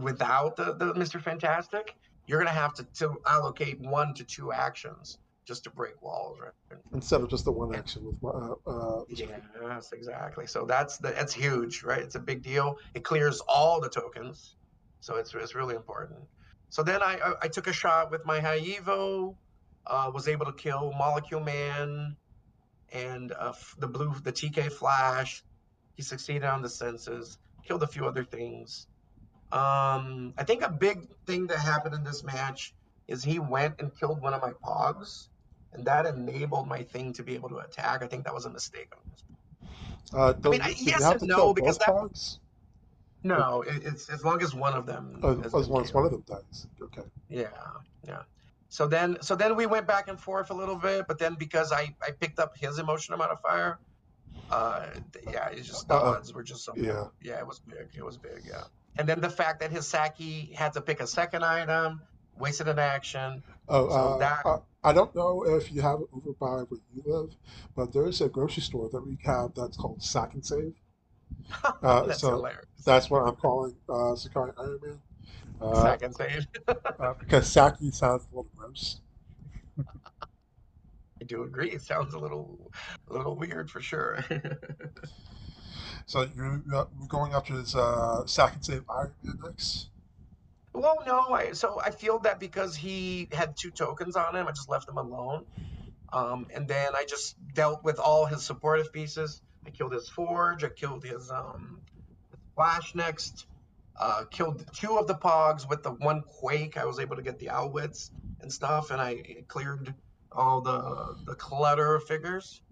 without 0.00 0.56
the, 0.56 0.74
the 0.74 0.94
Mr. 0.94 1.20
Fantastic, 1.20 1.94
you're 2.26 2.38
gonna 2.38 2.50
have 2.50 2.74
to, 2.74 2.84
to 2.84 3.16
allocate 3.26 3.80
one 3.80 4.14
to 4.14 4.24
two 4.24 4.52
actions 4.52 5.18
just 5.46 5.64
to 5.64 5.70
break 5.70 6.00
walls, 6.02 6.38
right? 6.40 6.78
Instead 6.92 7.22
of 7.22 7.30
just 7.30 7.44
the 7.44 7.52
one 7.52 7.74
action 7.74 8.04
with 8.04 8.16
uh, 8.22 8.52
uh, 8.66 9.04
Mr. 9.10 9.40
Yes, 9.62 9.92
exactly. 9.92 10.46
So 10.46 10.66
that's 10.66 10.98
the 10.98 11.10
that's 11.10 11.32
huge, 11.32 11.82
right? 11.82 12.02
It's 12.02 12.16
a 12.16 12.20
big 12.20 12.42
deal. 12.42 12.76
It 12.94 13.04
clears 13.04 13.40
all 13.48 13.80
the 13.80 13.88
tokens, 13.88 14.56
so 15.00 15.16
it's 15.16 15.34
it's 15.34 15.54
really 15.54 15.74
important. 15.74 16.20
So 16.70 16.82
then 16.82 17.02
I 17.02 17.18
I, 17.24 17.34
I 17.42 17.48
took 17.48 17.66
a 17.66 17.72
shot 17.72 18.10
with 18.10 18.24
my 18.26 18.40
high 18.40 18.58
uh, 19.86 20.10
was 20.12 20.28
able 20.28 20.44
to 20.44 20.52
kill 20.52 20.92
Molecule 20.92 21.40
Man, 21.40 22.14
and 22.92 23.32
uh, 23.32 23.52
the 23.78 23.86
blue 23.86 24.14
the 24.22 24.32
TK 24.32 24.70
Flash. 24.72 25.44
He 25.96 26.02
succeeded 26.02 26.44
on 26.44 26.62
the 26.62 26.68
senses, 26.68 27.38
killed 27.66 27.82
a 27.82 27.86
few 27.86 28.06
other 28.06 28.22
things. 28.24 28.86
Um, 29.50 30.34
I 30.38 30.44
think 30.44 30.62
a 30.62 30.70
big 30.70 31.08
thing 31.26 31.46
that 31.48 31.58
happened 31.58 31.94
in 31.94 32.04
this 32.04 32.22
match 32.22 32.74
is 33.08 33.24
he 33.24 33.38
went 33.38 33.80
and 33.80 33.90
killed 33.98 34.20
one 34.20 34.34
of 34.34 34.42
my 34.42 34.52
Pogs, 34.62 35.28
and 35.72 35.84
that 35.86 36.06
enabled 36.06 36.68
my 36.68 36.82
thing 36.82 37.12
to 37.14 37.22
be 37.22 37.34
able 37.34 37.48
to 37.48 37.58
attack. 37.58 38.02
I 38.02 38.06
think 38.06 38.24
that 38.24 38.34
was 38.34 38.44
a 38.44 38.50
mistake. 38.50 38.92
on 38.94 39.10
his 39.10 39.24
Uh, 40.14 40.32
don't- 40.34 40.52
mean, 40.52 40.62
I- 40.62 40.68
yes 40.68 40.80
you 40.82 40.92
have 41.04 41.20
and 41.22 41.28
no, 41.28 41.52
because 41.54 41.78
that- 41.78 41.88
pogs? 41.88 42.38
No, 43.24 43.62
it, 43.62 43.82
it's 43.84 44.08
as 44.08 44.24
long 44.24 44.40
as 44.42 44.54
one 44.54 44.74
of 44.74 44.86
them. 44.86 45.18
Oh, 45.22 45.40
as 45.42 45.52
long 45.52 45.82
as 45.82 45.92
one 45.92 46.04
of 46.04 46.12
them 46.12 46.22
dies. 46.26 46.68
Okay. 46.80 47.02
Yeah, 47.28 47.48
yeah. 48.06 48.22
So 48.68 48.86
then, 48.86 49.16
so 49.22 49.34
then 49.34 49.56
we 49.56 49.66
went 49.66 49.86
back 49.86 50.08
and 50.08 50.20
forth 50.20 50.50
a 50.50 50.54
little 50.54 50.76
bit, 50.76 51.06
but 51.08 51.18
then 51.18 51.34
because 51.34 51.72
I 51.72 51.94
I 52.06 52.10
picked 52.10 52.38
up 52.38 52.56
his 52.56 52.78
emotional 52.78 53.16
modifier, 53.18 53.78
uh, 54.50 54.86
yeah, 55.30 55.48
it's 55.48 55.66
just 55.66 55.88
the 55.88 55.94
Uh-uh. 55.94 56.16
odds 56.16 56.34
were 56.34 56.42
just 56.42 56.64
so. 56.64 56.74
Yeah. 56.76 57.06
Yeah, 57.22 57.38
it 57.38 57.46
was 57.46 57.60
big. 57.60 57.88
It 57.96 58.04
was 58.04 58.16
big. 58.18 58.42
Yeah. 58.46 58.64
And 58.98 59.08
then 59.08 59.20
the 59.20 59.30
fact 59.30 59.60
that 59.60 59.70
his 59.70 59.86
Saki 59.86 60.52
had 60.54 60.72
to 60.74 60.80
pick 60.82 61.00
a 61.00 61.06
second 61.06 61.44
item, 61.44 62.02
wasted 62.36 62.68
an 62.68 62.78
action. 62.78 63.42
Oh, 63.68 63.88
So 63.88 63.94
uh, 63.94 64.18
that- 64.18 64.46
I, 64.46 64.90
I 64.90 64.92
don't 64.92 65.14
know 65.14 65.44
if 65.44 65.72
you 65.72 65.80
have 65.82 66.00
it 66.00 66.08
over 66.12 66.32
by 66.38 66.62
where 66.68 66.80
you 66.94 67.02
live, 67.06 67.34
but 67.74 67.92
there's 67.92 68.20
a 68.20 68.28
grocery 68.28 68.62
store 68.62 68.88
that 68.90 69.04
we 69.04 69.18
have 69.24 69.54
that's 69.54 69.76
called 69.76 70.02
Sack 70.02 70.34
and 70.34 70.44
Save. 70.44 70.74
Uh, 71.82 72.02
That's 72.04 72.20
so 72.20 72.30
hilarious. 72.30 72.66
That's 72.84 73.08
what 73.10 73.26
I'm 73.26 73.36
calling 73.36 73.74
uh, 73.88 74.14
Sakai 74.16 74.50
Iron 74.58 74.78
Man. 74.82 75.00
Uh, 75.60 75.82
Second 75.82 76.14
save. 76.14 76.46
uh, 77.00 77.14
because 77.18 77.48
Saki 77.48 77.90
sounds 77.90 78.24
a 78.24 78.36
little 78.36 78.50
gross. 78.56 79.00
I 81.20 81.24
do 81.26 81.42
agree. 81.42 81.70
It 81.70 81.82
sounds 81.82 82.14
a 82.14 82.18
little, 82.18 82.70
a 83.08 83.12
little 83.12 83.34
weird 83.34 83.70
for 83.70 83.80
sure. 83.80 84.24
So 86.08 86.26
you're, 86.34 86.62
going 87.06 87.34
after 87.34 87.54
this 87.54 87.76
uh, 87.76 88.24
Sack 88.24 88.54
and 88.54 88.64
Save 88.64 88.82
Iron 88.88 89.12
Man 89.22 89.38
next. 89.44 89.90
Well, 90.72 90.96
no. 91.06 91.34
I, 91.34 91.52
so 91.52 91.82
I 91.84 91.90
feel 91.90 92.18
that 92.20 92.40
because 92.40 92.74
he 92.74 93.28
had 93.30 93.58
two 93.58 93.70
tokens 93.70 94.16
on 94.16 94.34
him, 94.34 94.48
I 94.48 94.52
just 94.52 94.70
left 94.70 94.88
him 94.88 94.96
alone. 94.96 95.44
Um, 96.10 96.46
and 96.54 96.66
then 96.66 96.92
I 96.96 97.04
just 97.06 97.36
dealt 97.52 97.84
with 97.84 97.98
all 97.98 98.24
his 98.24 98.42
supportive 98.42 98.90
pieces. 98.90 99.42
I 99.66 99.70
killed 99.70 99.92
his 99.92 100.08
forge. 100.08 100.64
I 100.64 100.70
killed 100.70 101.04
his 101.04 101.30
um, 101.30 101.82
flash 102.54 102.94
next. 102.94 103.46
Uh, 104.00 104.24
killed 104.30 104.64
two 104.72 104.96
of 104.98 105.06
the 105.06 105.14
pogs 105.14 105.68
with 105.68 105.82
the 105.82 105.90
one 105.90 106.22
quake. 106.22 106.76
I 106.76 106.84
was 106.84 106.98
able 107.00 107.16
to 107.16 107.22
get 107.22 107.38
the 107.38 107.50
outwits 107.50 108.10
and 108.40 108.52
stuff, 108.52 108.90
and 108.92 109.00
I 109.00 109.44
cleared 109.48 109.92
all 110.32 110.60
the 110.60 111.16
the 111.24 111.34
clutter 111.34 111.96
of 111.96 112.04
figures. 112.04 112.62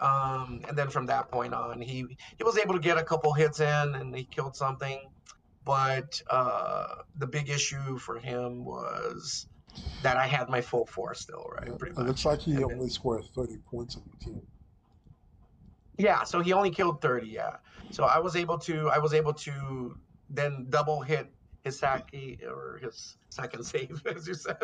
Um, 0.00 0.60
and 0.68 0.78
then 0.78 0.88
from 0.90 1.06
that 1.06 1.30
point 1.32 1.52
on, 1.54 1.80
he 1.80 2.06
he 2.36 2.44
was 2.44 2.56
able 2.58 2.74
to 2.74 2.80
get 2.80 2.96
a 2.98 3.02
couple 3.02 3.32
hits 3.32 3.58
in, 3.60 3.94
and 3.94 4.14
he 4.14 4.24
killed 4.24 4.56
something 4.56 5.00
but 5.64 6.22
uh, 6.30 6.86
the 7.18 7.26
big 7.26 7.50
issue 7.50 7.98
for 7.98 8.18
him 8.18 8.64
was 8.64 9.46
that 10.02 10.16
I 10.16 10.26
had 10.26 10.48
my 10.48 10.62
full 10.62 10.86
force 10.86 11.20
still, 11.20 11.44
right? 11.52 11.76
Pretty 11.78 11.92
it 11.92 11.98
much. 11.98 12.06
looks 12.06 12.24
like 12.24 12.38
he 12.40 12.52
And 12.52 12.60
then- 12.70 12.72
only 12.78 12.88
scored 12.88 13.22
30 13.34 13.58
points 13.70 13.96
on 13.96 14.02
the 14.18 14.24
team. 14.24 14.40
yeah, 15.98 16.22
so 16.24 16.40
he 16.40 16.54
only 16.54 16.70
killed 16.70 17.02
thirty. 17.02 17.28
Yeah, 17.28 17.56
so 17.90 18.04
I 18.04 18.18
was 18.18 18.34
able 18.36 18.56
to 18.60 18.88
I 18.88 18.98
was 18.98 19.12
able 19.12 19.34
to 19.34 19.98
then 20.30 20.66
double 20.70 21.00
hit 21.00 21.30
his 21.62 21.78
Saki 21.78 22.38
or 22.46 22.78
his 22.82 23.16
second 23.30 23.64
save, 23.64 24.02
as 24.16 24.26
you 24.26 24.34
said, 24.34 24.56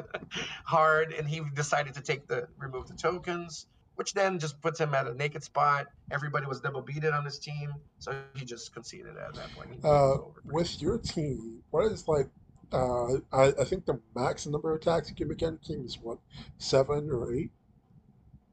hard, 0.65 1.13
and 1.13 1.29
he 1.29 1.43
decided 1.55 1.95
to 1.95 2.01
take 2.01 2.27
the 2.27 2.49
remove 2.59 2.89
the 2.89 2.95
tokens. 2.95 3.67
Which 3.97 4.13
then 4.13 4.41
just 4.41 4.61
puts 4.61 4.81
him 4.81 4.93
at 4.93 5.07
a 5.07 5.15
naked 5.15 5.45
spot. 5.45 5.87
Everybody 6.11 6.47
was 6.47 6.61
double 6.61 6.83
beaten 6.83 7.15
on 7.15 7.25
his 7.25 7.39
team, 7.39 7.73
so 8.01 8.13
he 8.35 8.45
just 8.45 8.75
conceded 8.75 9.17
at 9.17 9.35
that 9.37 9.53
point. 9.53 9.85
Uh, 9.85 10.17
with 10.47 10.83
your 10.83 10.99
team, 10.99 11.63
what 11.71 11.93
is 11.93 12.09
like? 12.09 12.29
Uh, 12.73 13.19
I, 13.33 13.53
I 13.61 13.65
think 13.65 13.87
the 13.87 14.01
max 14.17 14.47
number 14.49 14.75
of 14.75 14.81
attacks 14.81 15.11
you 15.11 15.15
can 15.15 15.29
make 15.29 15.45
on 15.45 15.59
team 15.59 15.85
is 15.87 15.97
what, 16.03 16.19
seven 16.59 17.09
or 17.09 17.33
eight? 17.33 17.53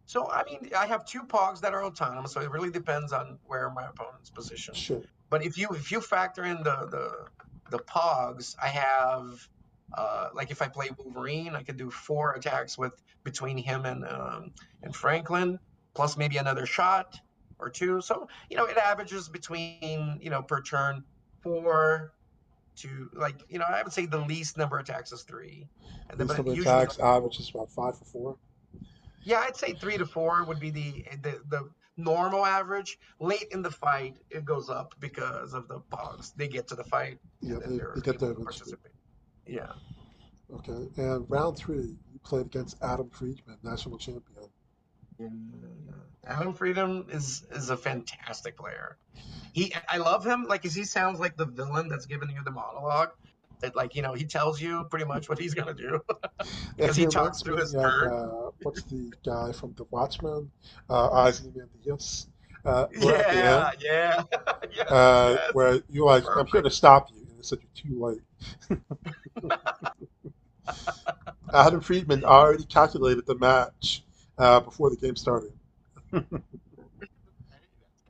So 0.05 0.29
I 0.29 0.43
mean, 0.43 0.69
I 0.77 0.85
have 0.85 1.05
two 1.05 1.23
pogs 1.23 1.61
that 1.61 1.73
are 1.73 1.85
autonomous, 1.85 2.33
so 2.33 2.41
it 2.41 2.51
really 2.51 2.69
depends 2.69 3.11
on 3.11 3.39
where 3.45 3.71
my 3.71 3.87
opponent's 3.87 4.29
position. 4.29 4.75
Sure. 4.75 5.01
But 5.31 5.43
if 5.45 5.57
you 5.57 5.69
if 5.69 5.91
you 5.91 6.01
factor 6.01 6.43
in 6.43 6.57
the 6.57 6.87
the 6.91 7.25
the 7.75 7.79
pogs, 7.79 8.55
I 8.61 8.67
have 8.67 9.47
uh, 9.97 10.29
like 10.35 10.51
if 10.51 10.61
I 10.61 10.67
play 10.67 10.89
Wolverine, 10.97 11.55
I 11.55 11.63
could 11.63 11.77
do 11.77 11.89
four 11.89 12.33
attacks 12.33 12.77
with 12.77 13.01
between 13.23 13.57
him 13.57 13.85
and 13.85 14.05
um, 14.05 14.51
and 14.83 14.93
Franklin, 14.95 15.57
plus 15.95 16.17
maybe 16.17 16.35
another 16.37 16.65
shot 16.65 17.17
or 17.59 17.69
two. 17.69 18.01
So 18.01 18.27
you 18.49 18.57
know, 18.57 18.65
it 18.65 18.77
averages 18.77 19.29
between 19.29 20.19
you 20.21 20.29
know 20.29 20.43
per 20.43 20.61
turn 20.61 21.03
four 21.41 22.13
to 22.75 23.09
like 23.13 23.35
you 23.49 23.57
know 23.57 23.65
I 23.65 23.81
would 23.83 23.93
say 23.93 24.05
the 24.05 24.19
least 24.19 24.57
number 24.57 24.77
of 24.77 24.83
attacks 24.83 25.13
is 25.13 25.23
three. 25.23 25.65
And 26.09 26.19
These 26.19 26.27
but 26.27 26.37
number 26.37 26.53
usually- 26.53 26.75
attacks 26.75 26.99
average 26.99 27.39
is 27.39 27.49
about 27.49 27.71
five 27.71 27.97
for 27.97 28.03
four. 28.05 28.37
yeah, 29.23 29.39
I'd 29.39 29.55
say 29.55 29.73
three 29.75 29.97
to 29.97 30.05
four 30.05 30.43
would 30.43 30.59
be 30.59 30.71
the 30.71 31.05
the 31.21 31.39
the, 31.49 31.69
normal 31.97 32.45
average. 32.45 32.97
Late 33.19 33.47
in 33.51 33.61
the 33.61 33.71
fight, 33.71 34.17
it 34.29 34.45
goes 34.45 34.69
up 34.69 34.95
because 34.99 35.53
of 35.53 35.67
the 35.67 35.79
pogs. 35.91 36.33
They 36.35 36.47
get 36.47 36.67
to 36.69 36.75
the 36.75 36.83
fight. 36.83 37.19
Yeah, 37.41 37.55
and 37.55 37.73
they, 37.73 37.77
they're 37.77 37.93
they 37.95 38.01
get 38.01 38.19
there 38.19 38.31
able 38.31 38.43
to 38.43 38.49
eventually. 38.49 38.71
participate. 38.71 38.91
Yeah. 39.47 39.73
Okay, 40.53 40.89
and 40.97 41.29
round 41.29 41.57
three, 41.57 41.95
you 42.11 42.19
played 42.23 42.45
against 42.47 42.77
Adam 42.81 43.09
Friedman, 43.09 43.57
national 43.63 43.97
champion. 43.97 44.49
Mm, 45.19 45.31
Adam 46.25 46.53
Friedman 46.53 47.05
is 47.09 47.43
is 47.51 47.69
a 47.69 47.77
fantastic 47.77 48.57
player. 48.57 48.97
He, 49.53 49.73
I 49.87 49.97
love 49.97 50.25
him. 50.25 50.45
Like, 50.47 50.63
he 50.63 50.83
sounds 50.83 51.19
like 51.19 51.35
the 51.35 51.45
villain 51.45 51.89
that's 51.89 52.05
giving 52.05 52.29
you 52.29 52.41
the 52.43 52.51
monologue. 52.51 53.11
That, 53.61 53.75
like, 53.75 53.95
you 53.95 54.01
know, 54.01 54.13
he 54.13 54.25
tells 54.25 54.61
you 54.61 54.85
pretty 54.89 55.05
much 55.05 55.29
what 55.29 55.39
he's 55.39 55.53
gonna 55.53 55.73
do. 55.73 56.01
Because 56.75 56.95
he 56.95 57.05
talks 57.05 57.41
through 57.41 57.57
his 57.57 57.73
bird. 57.73 58.11
uh, 58.11 58.49
what's 58.63 58.81
the 58.83 59.13
guy 59.23 59.51
from 59.51 59.73
The 59.77 59.85
Watchmen? 59.91 60.49
Uh, 60.89 61.27
Ozymandias. 61.27 62.27
Uh, 62.65 62.87
where 62.99 63.15
at 63.15 63.29
the 63.29 63.35
yeah, 63.35 63.71
yeah, 63.79 64.23
yeah. 64.75 64.83
uh, 64.83 65.35
yes. 65.35 65.53
where 65.53 65.81
you're 65.89 66.05
like, 66.05 66.23
I'm 66.35 66.45
here 66.47 66.61
to 66.61 66.69
stop 66.69 67.09
you, 67.11 67.21
and 67.29 67.39
it 67.39 67.45
said 67.45 67.59
you're 67.61 67.91
too 67.91 68.21
late. 68.69 69.51
Adam 71.53 71.81
Friedman 71.81 72.23
already 72.23 72.63
calculated 72.65 73.25
the 73.25 73.35
match 73.35 74.03
uh, 74.37 74.59
before 74.59 74.89
the 74.91 74.95
game 74.95 75.15
started. 75.15 75.53
kind 76.11 76.25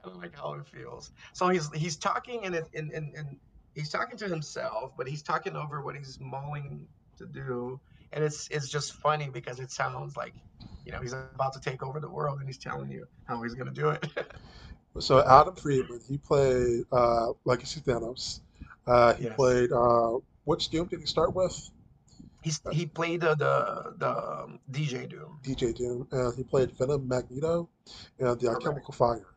of 0.03 0.17
like 0.17 0.35
how 0.35 0.53
it 0.53 0.67
feels. 0.67 1.11
So 1.33 1.47
he's 1.49 1.71
he's 1.73 1.95
talking 1.95 2.45
and 2.45 2.55
and 2.55 2.91
and 2.91 3.13
and 3.15 3.37
he's 3.75 3.89
talking 3.89 4.17
to 4.17 4.27
himself, 4.27 4.93
but 4.97 5.07
he's 5.07 5.23
talking 5.23 5.55
over 5.55 5.81
what 5.81 5.95
he's 5.95 6.19
mulling 6.19 6.87
to 7.17 7.25
do, 7.27 7.79
and 8.11 8.23
it's 8.23 8.47
it's 8.49 8.69
just 8.69 8.93
funny 8.93 9.29
because 9.29 9.59
it 9.59 9.71
sounds 9.71 10.17
like 10.17 10.33
you 10.85 10.91
know 10.91 11.01
he's 11.01 11.13
about 11.13 11.35
to 11.35 11.41
take 11.43 11.63
over 11.63 11.83
the 11.83 11.91
world, 11.93 12.23
and 12.23 12.29
he's 12.29 12.39
telling 12.39 12.73
you 12.73 12.89
how 13.09 13.25
he's 13.25 13.39
gonna 13.39 13.55
do 13.55 13.75
it. 13.75 13.93
So 14.99 15.23
Adam 15.25 15.55
Friedman, 15.55 16.01
he 16.07 16.17
played 16.17 16.85
uh, 16.91 17.33
Legacy 17.45 17.81
Thanos. 17.81 18.41
Uh, 18.85 19.13
he 19.15 19.25
Yes. 19.25 19.27
played 19.27 19.71
uh, 19.71 20.17
which 20.45 20.69
Doom 20.69 20.87
did 20.87 20.99
he 20.99 21.05
start 21.05 21.33
with? 21.35 21.69
he's 22.41 22.61
he 22.69 22.85
played 22.85 23.21
the 23.21 23.35
the, 23.35 23.93
the 23.97 24.09
um, 24.09 24.59
DJ 24.71 25.05
Doom, 25.07 25.41
DJ 25.43 25.73
Doom, 25.73 26.07
and 26.11 26.35
he 26.35 26.43
played 26.43 26.71
Venom 26.77 27.07
Magneto 27.07 27.69
and 28.19 28.39
the 28.39 28.47
Correct. 28.49 28.49
Alchemical 28.49 28.93
Fire. 28.93 29.27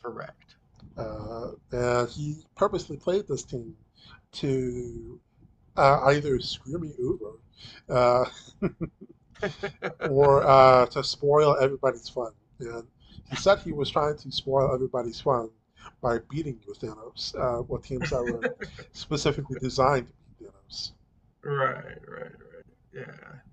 correct? 0.00 0.41
Uh, 0.96 1.52
and 1.70 2.08
he 2.10 2.44
purposely 2.54 2.96
played 2.96 3.26
this 3.28 3.42
team 3.44 3.74
to 4.32 5.20
uh, 5.76 6.00
either 6.06 6.38
screw 6.40 6.78
me 6.78 6.92
over 7.02 7.38
uh, 7.88 8.24
or 10.10 10.42
uh, 10.46 10.86
to 10.86 11.02
spoil 11.02 11.56
everybody's 11.60 12.08
fun. 12.08 12.32
And 12.60 12.86
he 13.30 13.36
said 13.36 13.58
he 13.60 13.72
was 13.72 13.90
trying 13.90 14.16
to 14.18 14.30
spoil 14.30 14.72
everybody's 14.74 15.20
fun 15.20 15.50
by 16.00 16.18
beating 16.30 16.58
you 16.62 16.68
with 16.68 16.80
Thanos, 16.80 17.34
uh, 17.38 17.62
with 17.62 17.84
teams 17.86 18.10
that 18.10 18.22
were 18.22 18.56
specifically 18.92 19.56
designed 19.60 20.08
to 20.08 20.12
beat 20.38 20.48
Thanos. 20.48 20.92
Right, 21.42 21.98
right, 22.06 22.22
right. 22.22 22.64
Yeah, 22.92 23.04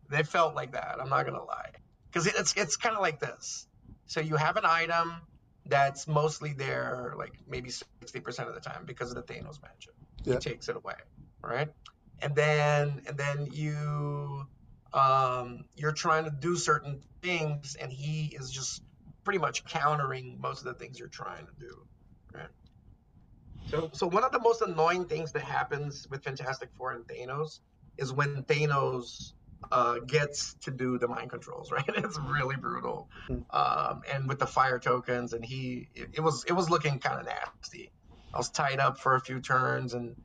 they 0.10 0.23
felt 0.23 0.56
like 0.56 0.73
that. 0.73 0.97
I'm 0.99 1.10
not 1.10 1.25
gonna 1.25 1.43
lie, 1.43 1.71
because 2.12 2.28
it's 2.28 2.54
it's 2.56 2.75
kind 2.75 2.95
of 2.95 3.02
like 3.02 3.19
this. 3.19 3.67
So 4.06 4.19
you 4.19 4.36
have 4.36 4.58
an 4.58 4.65
item 4.65 5.21
that's 5.70 6.08
mostly 6.08 6.54
there, 6.54 7.14
like 7.18 7.34
maybe 7.48 7.70
sixty 7.70 8.20
percent 8.20 8.50
of 8.50 8.56
the 8.56 8.62
time 8.62 8.84
because 8.86 9.12
of 9.12 9.16
the 9.16 9.34
Thanos 9.34 9.62
magic. 9.62 9.94
Yeah. 10.24 10.34
He 10.34 10.40
takes 10.40 10.70
it 10.70 10.76
away, 10.76 10.96
right? 11.44 11.70
And 12.22 12.36
then 12.36 13.02
and 13.08 13.18
then 13.18 13.48
you 13.52 14.48
um 14.94 15.66
you're 15.76 15.92
trying 15.92 16.26
to 16.26 16.32
do 16.32 16.56
certain 16.56 17.02
things, 17.22 17.76
and 17.80 17.92
he 17.92 18.36
is 18.36 18.52
just 18.52 18.82
pretty 19.24 19.40
much 19.40 19.64
countering 19.66 20.38
most 20.40 20.60
of 20.60 20.66
the 20.66 20.74
things 20.74 20.98
you're 21.00 21.08
trying 21.08 21.46
to 21.46 21.52
do, 21.60 21.86
right? 22.34 22.50
So, 23.68 23.90
so 23.94 24.08
one 24.08 24.24
of 24.24 24.32
the 24.32 24.40
most 24.40 24.62
annoying 24.62 25.06
things 25.06 25.32
that 25.34 25.44
happens 25.44 26.08
with 26.10 26.24
Fantastic 26.24 26.70
Four 26.76 26.94
and 26.94 27.06
Thanos 27.08 27.60
is 27.98 28.12
when 28.12 28.44
Thanos 28.44 29.34
uh, 29.72 30.00
gets 30.00 30.56
to 30.63 30.72
do 30.72 30.98
the 30.98 31.08
mind 31.08 31.30
controls, 31.32 31.72
right? 31.74 31.86
It's 31.89 32.19
really 32.19 32.56
brutal, 32.58 33.10
Hmm. 33.28 33.41
um, 33.52 34.02
and 34.12 34.28
with 34.28 34.39
the 34.39 34.48
fire 34.48 34.80
tokens, 34.80 35.34
and 35.34 35.45
he, 35.45 35.89
it, 35.95 36.10
it 36.17 36.22
was, 36.22 36.45
it 36.45 36.54
was 36.54 36.69
looking 36.69 37.00
kind 37.00 37.19
of 37.19 37.26
nasty. 37.28 37.91
I 38.34 38.38
was 38.38 38.52
tied 38.52 38.80
up 38.80 39.00
for 39.00 39.15
a 39.15 39.22
few 39.22 39.41
turns, 39.41 39.93
and 39.93 40.17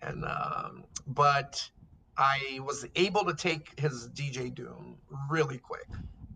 and 0.00 0.24
um, 0.24 0.84
but 1.06 1.70
I 2.16 2.60
was 2.62 2.86
able 2.96 3.26
to 3.26 3.34
take 3.34 3.78
his 3.78 4.08
DJ 4.10 4.50
Doom 4.54 5.00
really 5.30 5.58
quick 5.58 5.88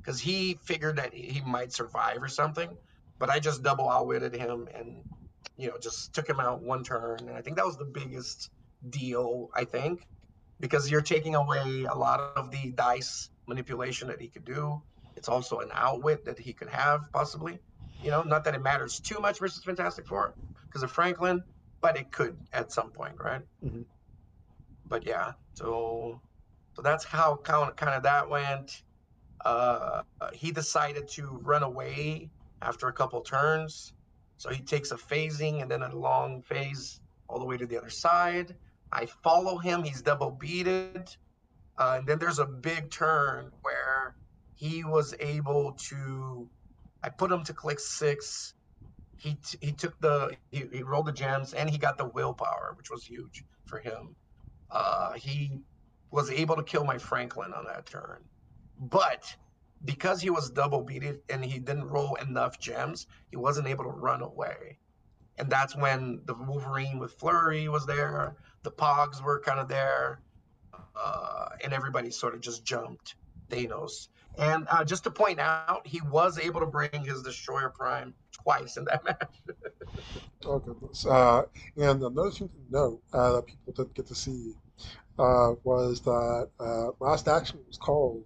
because 0.02 0.20
he 0.20 0.54
figured 0.54 0.96
that 0.96 1.14
he 1.14 1.40
might 1.42 1.72
survive 1.72 2.22
or 2.22 2.28
something, 2.28 2.76
but 3.20 3.30
I 3.30 3.38
just 3.40 3.62
double 3.62 3.88
outwitted 3.88 4.34
him 4.34 4.68
and 4.74 5.04
you 5.56 5.68
know, 5.68 5.78
just 5.78 6.14
took 6.14 6.28
him 6.28 6.40
out 6.40 6.62
one 6.62 6.84
turn. 6.84 7.28
And 7.28 7.36
I 7.36 7.42
think 7.42 7.56
that 7.56 7.66
was 7.66 7.76
the 7.78 7.84
biggest 7.84 8.50
deal, 8.88 9.48
I 9.54 9.64
think, 9.64 10.06
because 10.62 10.88
you're 10.88 11.02
taking 11.02 11.34
away 11.34 11.84
a 11.90 11.94
lot 11.94 12.20
of 12.36 12.52
the 12.52 12.70
dice 12.76 13.28
manipulation 13.48 14.06
that 14.06 14.20
he 14.20 14.28
could 14.28 14.44
do. 14.44 14.80
It's 15.16 15.28
also 15.28 15.58
an 15.58 15.70
outwit 15.74 16.24
that 16.24 16.38
he 16.38 16.52
could 16.52 16.68
have, 16.68 17.12
possibly. 17.12 17.58
You 18.02 18.12
know, 18.12 18.22
not 18.22 18.44
that 18.44 18.54
it 18.54 18.62
matters 18.62 19.00
too 19.00 19.18
much 19.18 19.40
versus 19.40 19.64
Fantastic 19.64 20.06
Four 20.06 20.34
because 20.68 20.84
of 20.84 20.92
Franklin, 20.92 21.42
but 21.80 21.98
it 21.98 22.12
could 22.12 22.38
at 22.52 22.72
some 22.72 22.90
point, 22.92 23.16
right? 23.20 23.42
Mhm. 23.62 23.84
But 24.86 25.04
yeah, 25.04 25.32
so 25.54 26.20
so 26.74 26.82
that's 26.82 27.04
how 27.04 27.36
kind 27.36 27.76
kind 27.76 27.94
of 27.94 28.04
that 28.04 28.28
went. 28.30 28.84
Uh, 29.44 30.02
he 30.32 30.52
decided 30.52 31.08
to 31.08 31.40
run 31.42 31.64
away 31.64 32.30
after 32.62 32.86
a 32.86 32.92
couple 32.92 33.20
turns. 33.20 33.92
So 34.36 34.50
he 34.50 34.62
takes 34.62 34.92
a 34.92 34.96
phasing 34.96 35.60
and 35.60 35.68
then 35.70 35.82
a 35.82 35.94
long 35.94 36.42
phase 36.42 37.00
all 37.28 37.40
the 37.40 37.44
way 37.44 37.56
to 37.56 37.66
the 37.66 37.76
other 37.78 37.90
side. 37.90 38.54
I 38.92 39.06
follow 39.24 39.58
him. 39.58 39.82
He's 39.82 40.02
double 40.02 40.32
beaded. 40.32 41.08
Uh, 41.78 41.96
and 41.98 42.06
then 42.06 42.18
there's 42.18 42.38
a 42.38 42.46
big 42.46 42.90
turn 42.90 43.50
where 43.62 44.16
he 44.54 44.84
was 44.84 45.14
able 45.20 45.76
to. 45.88 46.48
I 47.02 47.08
put 47.08 47.32
him 47.32 47.44
to 47.44 47.54
click 47.54 47.80
six. 47.80 48.54
He, 49.16 49.34
t- 49.34 49.58
he 49.60 49.72
took 49.72 49.98
the 50.00 50.36
he, 50.50 50.64
he 50.72 50.82
rolled 50.82 51.06
the 51.06 51.12
gems 51.12 51.54
and 51.54 51.70
he 51.70 51.78
got 51.78 51.98
the 51.98 52.06
willpower, 52.06 52.74
which 52.76 52.90
was 52.90 53.04
huge 53.04 53.44
for 53.66 53.78
him. 53.80 54.16
Uh, 54.70 55.12
he 55.14 55.60
was 56.10 56.30
able 56.30 56.56
to 56.56 56.62
kill 56.62 56.84
my 56.84 56.98
Franklin 56.98 57.52
on 57.54 57.64
that 57.66 57.86
turn, 57.86 58.24
but 58.78 59.24
because 59.84 60.20
he 60.20 60.30
was 60.30 60.50
double 60.50 60.82
beaded 60.82 61.20
and 61.28 61.44
he 61.44 61.58
didn't 61.58 61.84
roll 61.88 62.14
enough 62.16 62.60
gems, 62.60 63.06
he 63.30 63.36
wasn't 63.36 63.66
able 63.68 63.84
to 63.84 63.90
run 63.90 64.22
away. 64.22 64.78
And 65.38 65.50
that's 65.50 65.76
when 65.76 66.20
the 66.26 66.34
Wolverine 66.34 66.98
with 66.98 67.14
Flurry 67.14 67.68
was 67.68 67.86
there, 67.86 68.36
the 68.62 68.70
Pogs 68.70 69.22
were 69.22 69.40
kind 69.40 69.60
of 69.60 69.68
there, 69.68 70.20
uh, 70.96 71.48
and 71.62 71.72
everybody 71.72 72.10
sort 72.10 72.34
of 72.34 72.40
just 72.40 72.64
jumped 72.64 73.16
Thanos. 73.50 74.08
And 74.38 74.66
uh, 74.70 74.84
just 74.84 75.04
to 75.04 75.10
point 75.10 75.38
out, 75.38 75.86
he 75.86 76.00
was 76.00 76.38
able 76.38 76.60
to 76.60 76.66
bring 76.66 77.04
his 77.04 77.22
Destroyer 77.22 77.68
Prime 77.68 78.14
twice 78.32 78.76
in 78.76 78.84
that 78.86 79.04
match. 79.04 79.40
Oh 80.44 80.58
goodness! 80.58 81.04
Uh, 81.04 81.42
and 81.76 82.02
another 82.02 82.30
thing 82.30 82.48
to 82.48 82.54
note 82.70 83.02
uh, 83.12 83.32
that 83.32 83.46
people 83.46 83.72
didn't 83.74 83.94
get 83.94 84.06
to 84.06 84.14
see 84.14 84.54
uh, 85.18 85.52
was 85.64 86.00
that 86.00 86.48
uh, 86.58 86.88
last 87.00 87.28
action 87.28 87.58
was 87.66 87.76
called 87.76 88.24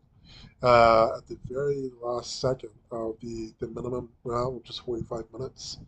uh, 0.63 1.17
at 1.17 1.27
the 1.27 1.39
very 1.49 1.91
last 2.03 2.41
second 2.41 2.71
of 2.91 3.17
the, 3.21 3.53
the 3.59 3.67
minimum 3.69 4.09
round, 4.25 4.57
which 4.57 4.71
is 4.71 4.79
45 4.79 5.25
minutes. 5.33 5.79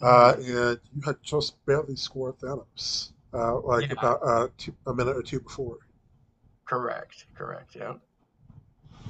Uh, 0.00 0.34
and 0.36 0.44
you 0.44 0.78
had 1.04 1.16
just 1.22 1.64
barely 1.66 1.96
scored 1.96 2.38
Thanos, 2.38 3.12
uh, 3.34 3.60
like 3.60 3.88
Yeah. 3.88 3.92
about 3.98 4.20
uh, 4.22 4.48
two, 4.58 4.74
a 4.86 4.94
minute 4.94 5.16
or 5.16 5.22
two 5.22 5.40
before. 5.40 5.78
Correct, 6.64 7.26
correct, 7.34 7.74
yeah. 7.74 7.94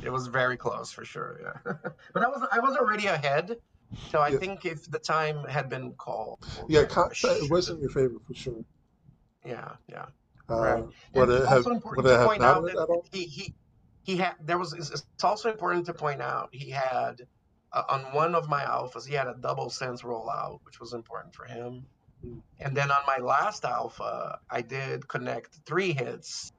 It 0.03 0.11
was 0.11 0.27
very 0.27 0.57
close 0.57 0.91
for 0.91 1.05
sure, 1.05 1.41
yeah. 1.43 1.73
but 2.13 2.23
I 2.25 2.29
was 2.29 2.47
I 2.51 2.59
was 2.59 2.77
already 2.77 3.07
ahead, 3.07 3.57
so 4.11 4.19
I 4.19 4.29
Yeah. 4.29 4.39
think 4.39 4.65
if 4.65 4.91
the 4.91 4.99
time 4.99 5.45
had 5.45 5.69
been 5.69 5.93
called, 5.93 6.45
Yeah, 6.69 6.85
con- 6.85 7.11
it 7.13 7.51
wasn't 7.51 7.81
your 7.81 7.91
favorite 7.91 8.25
for 8.27 8.35
sure. 8.35 8.65
Yeah, 9.45 9.77
yeah. 9.89 10.07
Uh, 10.49 10.57
Right. 10.57 10.85
Would 11.15 11.31
it 11.31 11.47
have 11.49 11.65
would 11.67 12.05
it 12.07 12.09
to 12.09 12.19
have 12.19 12.27
point 12.29 12.43
out 12.43 12.63
mattered 12.63 12.77
that 12.77 12.83
at 12.83 12.89
all? 12.89 13.07
he 13.13 13.25
he 13.27 13.55
he 14.03 14.17
had 14.17 14.35
there 14.41 14.59
was 14.59 14.73
it's 14.73 15.05
also 15.23 15.51
important 15.51 15.87
to 15.87 15.95
point 15.95 16.21
out 16.21 16.49
he 16.53 16.71
had 16.71 17.23
uh, 17.73 17.85
on 17.89 18.01
one 18.13 18.35
of 18.35 18.49
my 18.49 18.63
alphas 18.63 19.07
he 19.07 19.15
had 19.15 19.29
a 19.29 19.35
double 19.41 19.71
sense 19.71 20.03
rollout 20.03 20.59
which 20.65 20.81
was 20.81 20.93
important 20.95 21.35
for 21.35 21.45
him. 21.45 21.87
And 22.61 22.77
then 22.77 22.91
on 22.91 23.01
my 23.07 23.19
last 23.25 23.65
alpha 23.65 24.39
i 24.51 24.61
did 24.61 25.07
connect 25.09 25.55
three 25.67 25.93
hits 25.93 26.53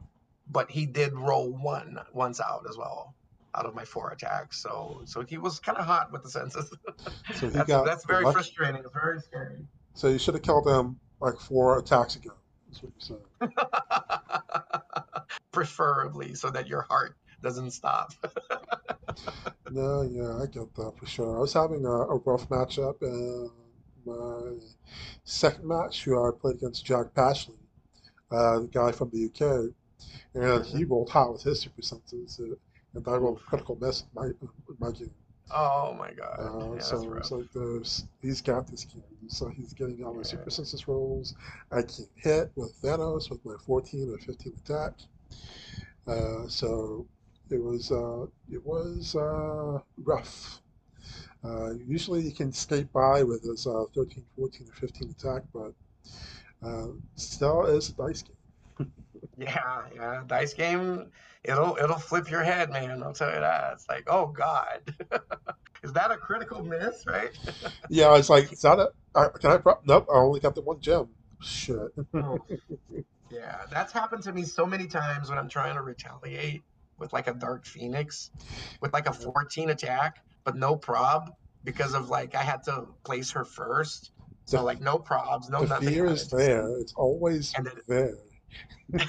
but 0.50 0.70
he 0.70 0.86
did 0.86 1.14
roll 1.14 1.52
one 1.52 1.98
once 2.14 2.40
out 2.42 2.66
as 2.70 2.78
well 2.78 3.16
out 3.56 3.66
of 3.66 3.76
my 3.76 3.86
four 3.86 4.12
attacks 4.12 4.62
so 4.62 5.02
so 5.06 5.22
he 5.22 5.38
was 5.38 5.60
kind 5.60 5.78
of 5.78 5.86
hot 5.86 6.12
with 6.12 6.24
the 6.24 6.30
senses 6.30 6.70
So 7.36 7.48
he 7.48 7.54
that's, 7.54 7.68
got 7.68 7.86
that's 7.86 8.06
very 8.06 8.24
lucky. 8.24 8.34
frustrating 8.34 8.82
it's 8.82 8.94
very 8.94 9.20
scary 9.22 9.66
So 9.94 10.08
you 10.08 10.18
should 10.18 10.34
have 10.34 10.44
killed 10.44 10.68
him 10.68 11.00
like 11.20 11.38
four 11.40 11.80
attacks 11.80 12.16
ago. 12.16 12.32
That's 12.68 12.84
what 12.84 12.92
you're 12.98 13.18
saying. 13.50 13.54
preferably 15.52 16.34
so 16.36 16.50
that 16.50 16.68
your 16.68 16.82
heart 16.82 17.16
doesn't 17.42 17.72
stop 17.72 18.12
No, 19.72 20.02
yeah, 20.04 20.42
I 20.42 20.46
get 20.48 20.74
that 20.76 20.94
for 20.98 21.06
sure. 21.06 21.38
I 21.38 21.40
was 21.40 21.54
having 21.54 21.86
a, 21.86 21.90
a 21.90 22.18
rough 22.18 22.48
matchup 22.50 23.02
in 23.02 23.50
my 24.06 24.58
second 25.24 25.68
match, 25.68 26.04
who 26.04 26.22
I 26.22 26.32
played 26.32 26.56
against 26.56 26.86
Jack 26.86 27.14
Pashley, 27.14 27.56
uh, 28.32 28.60
the 28.60 28.68
guy 28.68 28.92
from 28.92 29.10
the 29.12 29.26
UK, 29.26 29.74
and 30.34 30.66
he 30.66 30.84
rolled 30.84 31.10
hot 31.10 31.34
with 31.34 31.44
his 31.44 31.62
super 31.62 31.82
senses, 31.82 32.40
uh, 32.40 32.56
and 32.96 33.08
I 33.08 33.16
rolled 33.16 33.44
critical 33.46 33.78
miss 33.80 34.02
in 34.02 34.08
my, 34.16 34.26
in 34.26 34.76
my 34.80 34.92
game. 34.92 35.12
Oh 35.52 35.94
my 35.98 36.12
god. 36.12 36.40
Uh, 36.40 36.74
yeah, 36.76 36.82
so 36.82 37.14
it's 37.18 37.32
like 37.32 37.52
there's 37.54 38.06
he's 38.22 38.42
got 38.42 38.68
this 38.68 38.86
game, 38.86 39.04
so 39.28 39.50
he's 39.50 39.74
getting 39.74 40.04
all 40.04 40.14
my 40.14 40.24
super 40.24 40.50
senses 40.50 40.88
rolls. 40.88 41.36
I 41.72 41.82
can't 41.82 42.10
hit 42.16 42.52
with 42.56 42.74
Thanos 42.82 43.30
with 43.30 43.44
my 43.46 43.56
14 43.66 44.14
or 44.14 44.18
15 44.20 44.54
attack. 44.66 44.94
Uh, 46.08 46.48
so 46.48 47.06
it 47.50 47.62
was 47.62 47.92
uh, 47.92 48.26
it 48.52 48.66
was 48.66 49.16
uh, 49.16 49.80
rough. 49.98 50.62
Uh, 51.44 51.74
usually 51.86 52.22
you 52.22 52.32
can 52.32 52.52
skate 52.54 52.92
by 52.94 53.24
with 53.24 53.44
his 53.44 53.68
uh, 53.68 53.84
13, 53.94 54.24
14, 54.38 54.68
or 54.70 54.74
15 54.74 55.10
attack, 55.10 55.44
but 55.54 55.74
uh, 56.66 56.88
still 57.16 57.66
is 57.66 57.90
a 57.90 57.94
dice 57.94 58.24
game. 58.24 58.92
Yeah, 59.38 59.84
yeah. 59.96 60.24
Dice 60.28 60.54
game, 60.54 61.10
it'll 61.44 61.78
it'll 61.82 61.98
flip 61.98 62.30
your 62.30 62.44
head, 62.44 62.70
man. 62.70 63.02
I'll 63.02 63.14
tell 63.14 63.34
you 63.34 63.40
that. 63.40 63.74
It's 63.74 63.88
like, 63.90 64.04
oh 64.08 64.28
God. 64.28 64.96
Is 65.84 65.92
that 65.94 66.12
a 66.12 66.18
critical 66.18 66.64
miss, 66.64 67.06
right? 67.06 67.32
Yeah, 67.90 68.16
it's 68.18 68.30
like, 68.30 68.54
is 68.54 68.62
that 68.62 68.80
a, 68.80 68.90
uh, 69.14 69.30
can 69.30 69.52
I, 69.52 69.58
pro- 69.58 69.80
nope, 69.86 70.08
I 70.10 70.18
only 70.18 70.40
got 70.40 70.56
the 70.56 70.62
one 70.62 70.80
gem. 70.80 71.10
Shit. 71.42 71.78
Oh. 72.14 72.40
Yeah, 73.30 73.58
that's 73.70 73.92
happened 73.92 74.24
to 74.24 74.32
me 74.32 74.44
so 74.44 74.66
many 74.66 74.88
times 74.88 75.30
when 75.30 75.38
I'm 75.38 75.50
trying 75.50 75.76
to 75.76 75.82
retaliate 75.82 76.64
with 76.98 77.12
like 77.12 77.28
a 77.28 77.34
Dark 77.34 77.66
Phoenix 77.66 78.32
with 78.80 78.94
like 78.94 79.08
a 79.08 79.14
14 79.14 79.72
attack, 79.72 80.24
but 80.44 80.56
no 80.56 80.76
prob 80.76 81.32
because 81.64 81.94
of 81.94 82.10
like 82.10 82.36
I 82.36 82.44
had 82.44 82.64
to 82.64 82.86
place 83.04 83.32
her 83.32 83.46
first. 83.46 84.12
So 84.46 84.58
The- 84.58 84.64
like 84.64 84.82
no 84.82 84.98
probs, 84.98 85.50
no 85.50 85.62
the 85.62 85.68
nothing. 85.68 85.90
fear 85.90 86.06
is 86.08 86.24
it. 86.34 86.36
there. 86.38 86.68
It's 86.80 86.94
always 86.96 87.54
And 87.56 87.66
then- 87.68 87.82
there. 87.88 88.16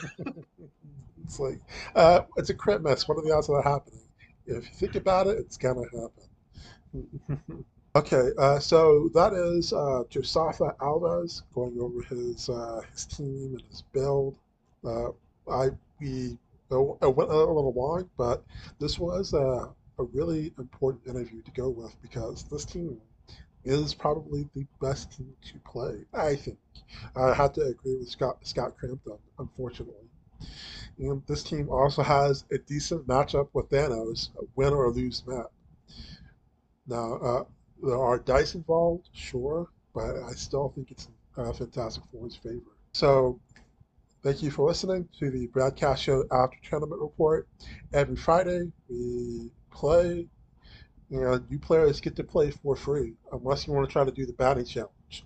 it's 1.24 1.38
like 1.40 1.60
uh, 1.94 2.20
it's 2.36 2.50
a 2.50 2.54
crit 2.54 2.82
miss. 2.82 3.08
What 3.08 3.18
are 3.18 3.22
the 3.22 3.34
odds 3.34 3.48
of 3.48 3.56
that 3.56 3.68
happening? 3.68 4.00
If 4.46 4.64
you 4.64 4.74
think 4.74 4.94
about 4.94 5.26
it, 5.26 5.38
it's 5.38 5.56
gonna 5.56 5.82
happen. 5.84 7.64
okay, 7.96 8.30
uh, 8.38 8.58
so 8.58 9.10
that 9.14 9.32
is 9.32 9.72
uh, 9.72 10.04
Josafa 10.10 10.76
Alves 10.78 11.42
going 11.54 11.78
over 11.80 12.02
his 12.02 12.48
uh, 12.48 12.80
his 12.92 13.04
team 13.06 13.54
and 13.58 13.62
his 13.68 13.82
build. 13.92 14.38
Uh, 14.84 15.08
I 15.50 15.70
we 16.00 16.38
it 16.70 16.76
went 17.16 17.30
a 17.30 17.36
little 17.36 17.72
long, 17.74 18.08
but 18.16 18.42
this 18.78 18.98
was 18.98 19.32
a, 19.98 20.04
really 20.04 20.52
important 20.58 21.06
interview 21.06 21.42
to 21.42 21.50
go 21.52 21.68
with 21.68 21.94
because 22.02 22.44
this 22.44 22.64
team 22.64 23.00
is 23.64 23.94
probably 23.94 24.48
the 24.54 24.66
best 24.80 25.12
team 25.16 25.32
to 25.42 25.54
play. 25.70 26.04
I 26.12 26.36
think. 26.36 26.58
I 27.16 27.32
have 27.32 27.52
to 27.54 27.62
agree 27.62 27.96
with 27.96 28.08
Scott 28.08 28.38
Scott 28.42 28.76
Crampton, 28.76 29.18
unfortunately. 29.38 30.08
And 30.98 31.22
this 31.26 31.42
team 31.42 31.68
also 31.70 32.02
has 32.02 32.44
a 32.52 32.58
decent 32.58 33.06
matchup 33.06 33.48
with 33.52 33.68
Thanos, 33.68 34.30
a 34.36 34.44
win 34.54 34.72
or 34.72 34.90
lose 34.90 35.22
map. 35.26 35.50
Now, 36.86 37.14
uh, 37.14 37.44
there 37.82 37.98
are 37.98 38.18
dice 38.18 38.54
involved, 38.54 39.08
sure, 39.12 39.68
but 39.94 40.16
I 40.16 40.32
still 40.32 40.68
think 40.74 40.90
it's 40.90 41.08
uh, 41.36 41.52
Fantastic 41.52 42.04
Four's 42.12 42.36
favor. 42.36 42.76
So, 42.92 43.40
thank 44.22 44.42
you 44.42 44.50
for 44.50 44.68
listening 44.68 45.08
to 45.18 45.30
the 45.30 45.48
Bradcast 45.48 45.98
show 45.98 46.24
after 46.30 46.58
tournament 46.62 47.00
report. 47.00 47.48
Every 47.92 48.16
Friday, 48.16 48.70
we 48.88 49.50
play, 49.74 50.28
You 51.10 51.20
know, 51.20 51.40
you 51.50 51.58
players 51.58 52.00
get 52.00 52.16
to 52.16 52.24
play 52.24 52.50
for 52.50 52.76
free, 52.76 53.14
unless 53.32 53.66
you 53.66 53.72
want 53.72 53.88
to 53.88 53.92
try 53.92 54.04
to 54.04 54.10
do 54.12 54.26
the 54.26 54.32
batting 54.32 54.64
challenge. 54.64 55.24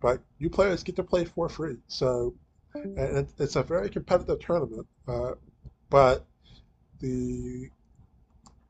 But 0.00 0.20
new 0.40 0.50
players 0.50 0.82
get 0.84 0.96
to 0.96 1.02
play 1.04 1.24
for 1.24 1.48
free. 1.48 1.78
So, 1.88 2.34
and 2.74 3.28
it's 3.38 3.56
a 3.56 3.62
very 3.62 3.88
competitive 3.90 4.40
tournament. 4.40 4.86
Uh, 5.08 5.32
but 5.90 6.26
the 7.00 7.70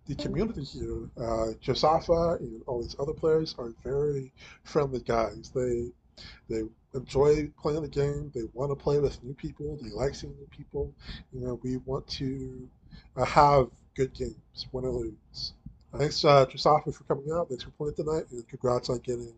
the 0.06 0.14
community 0.16 0.64
here, 0.64 1.10
uh, 1.18 1.52
Josafa 1.64 2.38
and 2.40 2.62
all 2.66 2.82
these 2.82 2.96
other 3.00 3.12
players 3.12 3.54
are 3.58 3.72
very 3.84 4.32
friendly 4.64 5.00
guys. 5.00 5.50
They 5.54 5.90
they 6.48 6.62
enjoy 6.94 7.50
playing 7.60 7.82
the 7.82 7.88
game. 7.88 8.30
They 8.34 8.44
want 8.54 8.70
to 8.70 8.76
play 8.76 8.98
with 9.00 9.22
new 9.24 9.34
people. 9.34 9.78
They 9.82 9.90
like 9.90 10.14
seeing 10.14 10.34
new 10.36 10.48
people. 10.50 10.94
You 11.32 11.40
know, 11.40 11.60
we 11.62 11.78
want 11.78 12.06
to 12.20 12.68
uh, 13.16 13.24
have 13.24 13.68
good 13.94 14.12
games, 14.14 14.66
win 14.72 14.84
or 14.84 14.90
lose. 14.90 15.54
Thanks, 15.96 16.24
uh, 16.24 16.44
Josafa, 16.46 16.94
for 16.94 17.04
coming 17.04 17.30
out. 17.32 17.48
Thanks 17.48 17.64
for 17.64 17.70
playing 17.70 17.94
tonight, 17.94 18.24
and 18.30 18.46
congrats 18.48 18.90
on 18.90 18.98
getting 18.98 19.32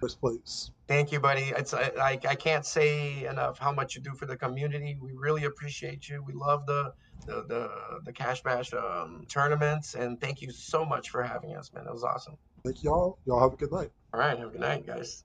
first 0.00 0.20
place. 0.20 0.70
Thank 0.86 1.12
you, 1.12 1.20
buddy. 1.20 1.52
It's 1.56 1.74
I, 1.74 1.92
I 2.00 2.18
I 2.28 2.34
can't 2.34 2.64
say 2.64 3.24
enough 3.24 3.58
how 3.58 3.72
much 3.72 3.94
you 3.94 4.00
do 4.00 4.14
for 4.14 4.26
the 4.26 4.36
community. 4.36 4.96
We 5.00 5.12
really 5.12 5.44
appreciate 5.44 6.08
you. 6.08 6.22
We 6.26 6.32
love 6.32 6.66
the 6.66 6.92
the 7.26 7.44
the, 7.46 7.70
the 8.04 8.12
Cash 8.12 8.42
Bash 8.42 8.72
um, 8.72 9.26
tournaments, 9.28 9.94
and 9.94 10.20
thank 10.20 10.40
you 10.40 10.50
so 10.50 10.84
much 10.84 11.10
for 11.10 11.22
having 11.22 11.56
us, 11.56 11.72
man. 11.72 11.86
It 11.86 11.92
was 11.92 12.04
awesome. 12.04 12.36
Thank 12.64 12.82
y'all. 12.82 13.18
Y'all 13.26 13.40
have 13.40 13.52
a 13.52 13.56
good 13.56 13.72
night. 13.72 13.90
All 14.12 14.20
right, 14.20 14.38
have 14.38 14.48
a 14.48 14.50
good 14.50 14.60
night, 14.60 14.86
guys. 14.86 15.24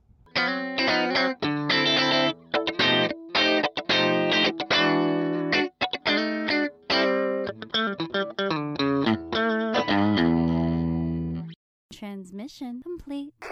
Transmission 12.33 12.81
complete. 12.81 13.42